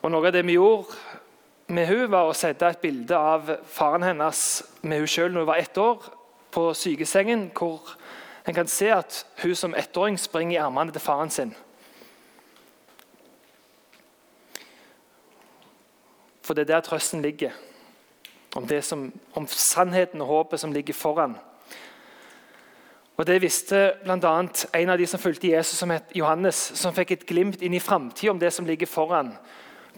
Og 0.00 0.10
Noe 0.10 0.26
av 0.26 0.34
det 0.34 0.42
vi 0.48 0.58
gjorde 0.58 0.96
med 1.70 1.86
hun 1.86 2.10
var 2.10 2.26
å 2.28 2.34
sette 2.36 2.66
et 2.66 2.82
bilde 2.82 3.16
av 3.16 3.50
faren 3.70 4.04
hennes 4.04 4.40
med 4.82 5.02
hun 5.02 5.10
sjøl 5.10 5.30
når 5.32 5.44
hun 5.44 5.50
var 5.52 5.62
ett 5.62 5.78
år, 5.78 6.08
på 6.50 6.64
sykesengen, 6.74 7.44
hvor 7.54 7.92
en 8.42 8.56
kan 8.56 8.66
se 8.66 8.88
at 8.90 9.20
hun 9.42 9.54
som 9.54 9.74
ettåring 9.78 10.16
springer 10.18 10.56
i 10.56 10.62
armene 10.62 10.90
til 10.90 11.02
faren 11.04 11.30
sin. 11.30 11.52
For 16.42 16.58
det 16.58 16.64
er 16.66 16.72
der 16.72 16.82
trøsten 16.82 17.22
ligger. 17.22 17.54
Om, 18.56 18.66
som, 18.82 19.12
om 19.38 19.46
sannheten 19.46 20.20
og 20.20 20.26
håpet 20.26 20.60
som 20.60 20.72
ligger 20.74 20.94
foran. 20.94 21.36
Og 23.16 23.26
Det 23.26 23.42
visste 23.42 23.92
bl.a. 24.02 24.32
en 24.74 24.90
av 24.90 24.98
de 24.98 25.06
som 25.06 25.20
fulgte 25.20 25.52
Jesus, 25.52 25.78
som 25.78 25.90
het 25.94 26.10
Johannes, 26.16 26.56
som 26.74 26.94
fikk 26.96 27.12
et 27.14 27.26
glimt 27.28 27.62
inn 27.62 27.76
i 27.76 27.80
framtida 27.80 28.32
om 28.32 28.40
det 28.40 28.50
som 28.50 28.66
ligger 28.66 28.90
foran 28.90 29.36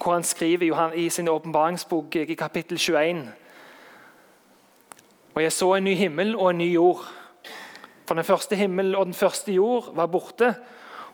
hvor 0.02 0.12
han 0.12 0.22
skriver 0.22 0.92
i 0.94 1.08
sin 1.08 1.28
åpenbaringsbok 1.28 2.16
i 2.16 2.34
kapittel 2.34 2.78
21 2.78 3.28
Og 5.34 5.42
jeg 5.42 5.52
så 5.52 5.74
en 5.74 5.84
ny 5.84 5.94
himmel 5.94 6.36
og 6.36 6.50
en 6.50 6.58
ny 6.58 6.72
jord. 6.72 7.04
For 8.06 8.14
den 8.14 8.24
første 8.24 8.56
himmel 8.56 8.96
og 8.96 9.06
den 9.06 9.14
første 9.14 9.52
jord 9.52 9.94
var 9.94 10.06
borte, 10.06 10.54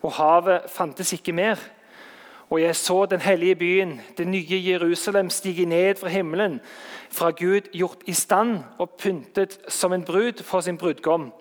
og 0.03 0.13
havet 0.13 0.61
fantes 0.69 1.13
ikke 1.13 1.33
mer. 1.33 1.57
Og 2.51 2.63
jeg 2.63 2.77
så 2.77 3.07
den 3.07 3.21
hellige 3.21 3.57
byen, 3.57 4.01
det 4.19 4.27
nye 4.27 4.63
Jerusalem, 4.67 5.31
stige 5.31 5.67
ned 5.67 5.95
fra 5.95 6.09
himmelen, 6.09 6.61
fra 7.11 7.31
Gud 7.31 7.61
gjort 7.73 8.03
i 8.07 8.13
stand 8.13 8.59
og 8.79 8.91
pyntet 8.91 9.59
som 9.69 9.93
en 9.93 10.05
brud 10.05 10.43
for 10.43 10.61
sin 10.61 10.79
brudgom. 10.79 11.33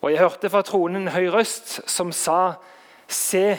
Og 0.00 0.10
jeg 0.10 0.18
hørte 0.18 0.50
fra 0.50 0.62
tronen 0.62 1.02
en 1.02 1.08
høy 1.08 1.26
røst 1.26 1.80
som 1.90 2.12
sa:" 2.12 2.52
Se, 3.08 3.58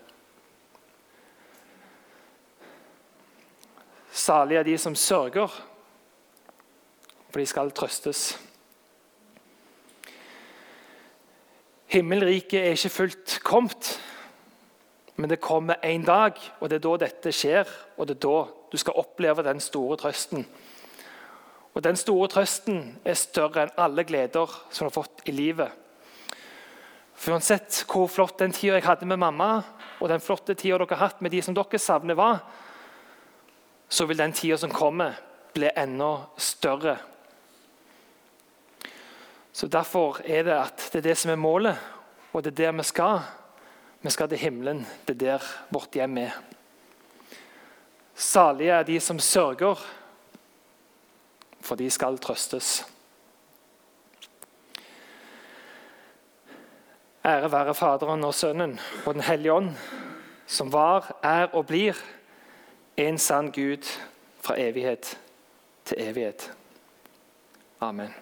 Salige 4.21 4.59
er 4.59 4.67
de 4.67 4.77
som 4.77 4.95
sørger, 4.95 5.49
for 7.31 7.39
de 7.39 7.45
skal 7.49 7.71
trøstes. 7.73 8.35
Himmelriket 11.91 12.59
er 12.59 12.75
ikke 12.75 12.89
fullt 12.93 13.39
kommet, 13.43 13.95
men 15.15 15.29
det 15.29 15.41
kommer 15.41 15.81
en 15.83 16.05
dag, 16.05 16.37
og 16.59 16.69
det 16.69 16.77
er 16.77 16.85
da 16.85 16.93
dette 17.05 17.33
skjer. 17.35 17.67
Og 17.97 18.07
det 18.07 18.19
er 18.19 18.23
da 18.27 18.37
du 18.71 18.77
skal 18.79 18.99
oppleve 19.01 19.43
den 19.43 19.59
store 19.59 19.97
trøsten. 19.97 20.45
Og 21.73 21.83
Den 21.83 21.95
store 21.95 22.27
trøsten 22.27 22.97
er 23.05 23.15
større 23.15 23.63
enn 23.63 23.77
alle 23.79 24.03
gleder 24.03 24.49
som 24.69 24.85
du 24.85 24.89
har 24.89 24.97
fått 24.97 25.21
i 25.25 25.31
livet. 25.31 25.71
For 27.15 27.31
Uansett 27.35 27.83
hvor 27.87 28.09
flott 28.11 28.39
den 28.39 28.51
tida 28.51 28.75
jeg 28.75 28.87
hadde 28.87 29.07
med 29.07 29.21
mamma, 29.21 29.61
og 29.99 30.09
den 30.09 30.23
flotte 30.23 30.55
tida 30.55 30.79
dere 30.81 30.97
har 30.97 31.07
hatt 31.07 31.21
med 31.21 31.31
de 31.31 31.41
som 31.45 31.55
dere 31.55 31.79
savner, 31.79 32.17
var, 32.19 32.41
så 33.91 34.05
vil 34.05 34.17
den 34.17 34.31
tida 34.31 34.55
som 34.57 34.71
kommer, 34.71 35.17
bli 35.53 35.67
enda 35.75 36.13
større. 36.39 36.95
Så 39.51 39.67
Derfor 39.67 40.21
er 40.23 40.43
det 40.47 40.53
at 40.55 40.85
det 40.93 41.01
er 41.01 41.09
det 41.09 41.17
som 41.19 41.31
er 41.31 41.35
målet, 41.35 41.79
og 42.31 42.43
det 42.43 42.53
er 42.53 42.71
der 42.71 42.77
vi 42.77 42.85
skal. 42.87 43.19
Vi 44.01 44.09
skal 44.09 44.29
til 44.29 44.39
himmelen. 44.39 44.85
Det 45.07 45.15
er 45.15 45.19
der 45.19 45.49
vårt 45.69 45.91
hjem 45.93 46.17
er. 46.17 46.37
Salige 48.15 48.71
er 48.71 48.87
de 48.87 48.99
som 48.99 49.19
sørger, 49.19 49.75
for 51.61 51.75
de 51.75 51.89
skal 51.91 52.17
trøstes. 52.17 52.85
Ære 57.25 57.51
være 57.51 57.75
Faderen 57.75 58.23
og 58.23 58.33
Sønnen 58.33 58.79
og 59.05 59.13
Den 59.13 59.21
hellige 59.21 59.53
ånd, 59.53 59.69
som 60.47 60.71
var, 60.73 61.11
er 61.23 61.51
og 61.53 61.67
blir 61.67 61.99
en 62.97 63.17
sann 63.17 63.51
Gud 63.51 63.85
fra 64.41 64.61
evighet 64.61 65.19
til 65.85 65.97
evighet. 65.99 66.53
Amen. 67.79 68.13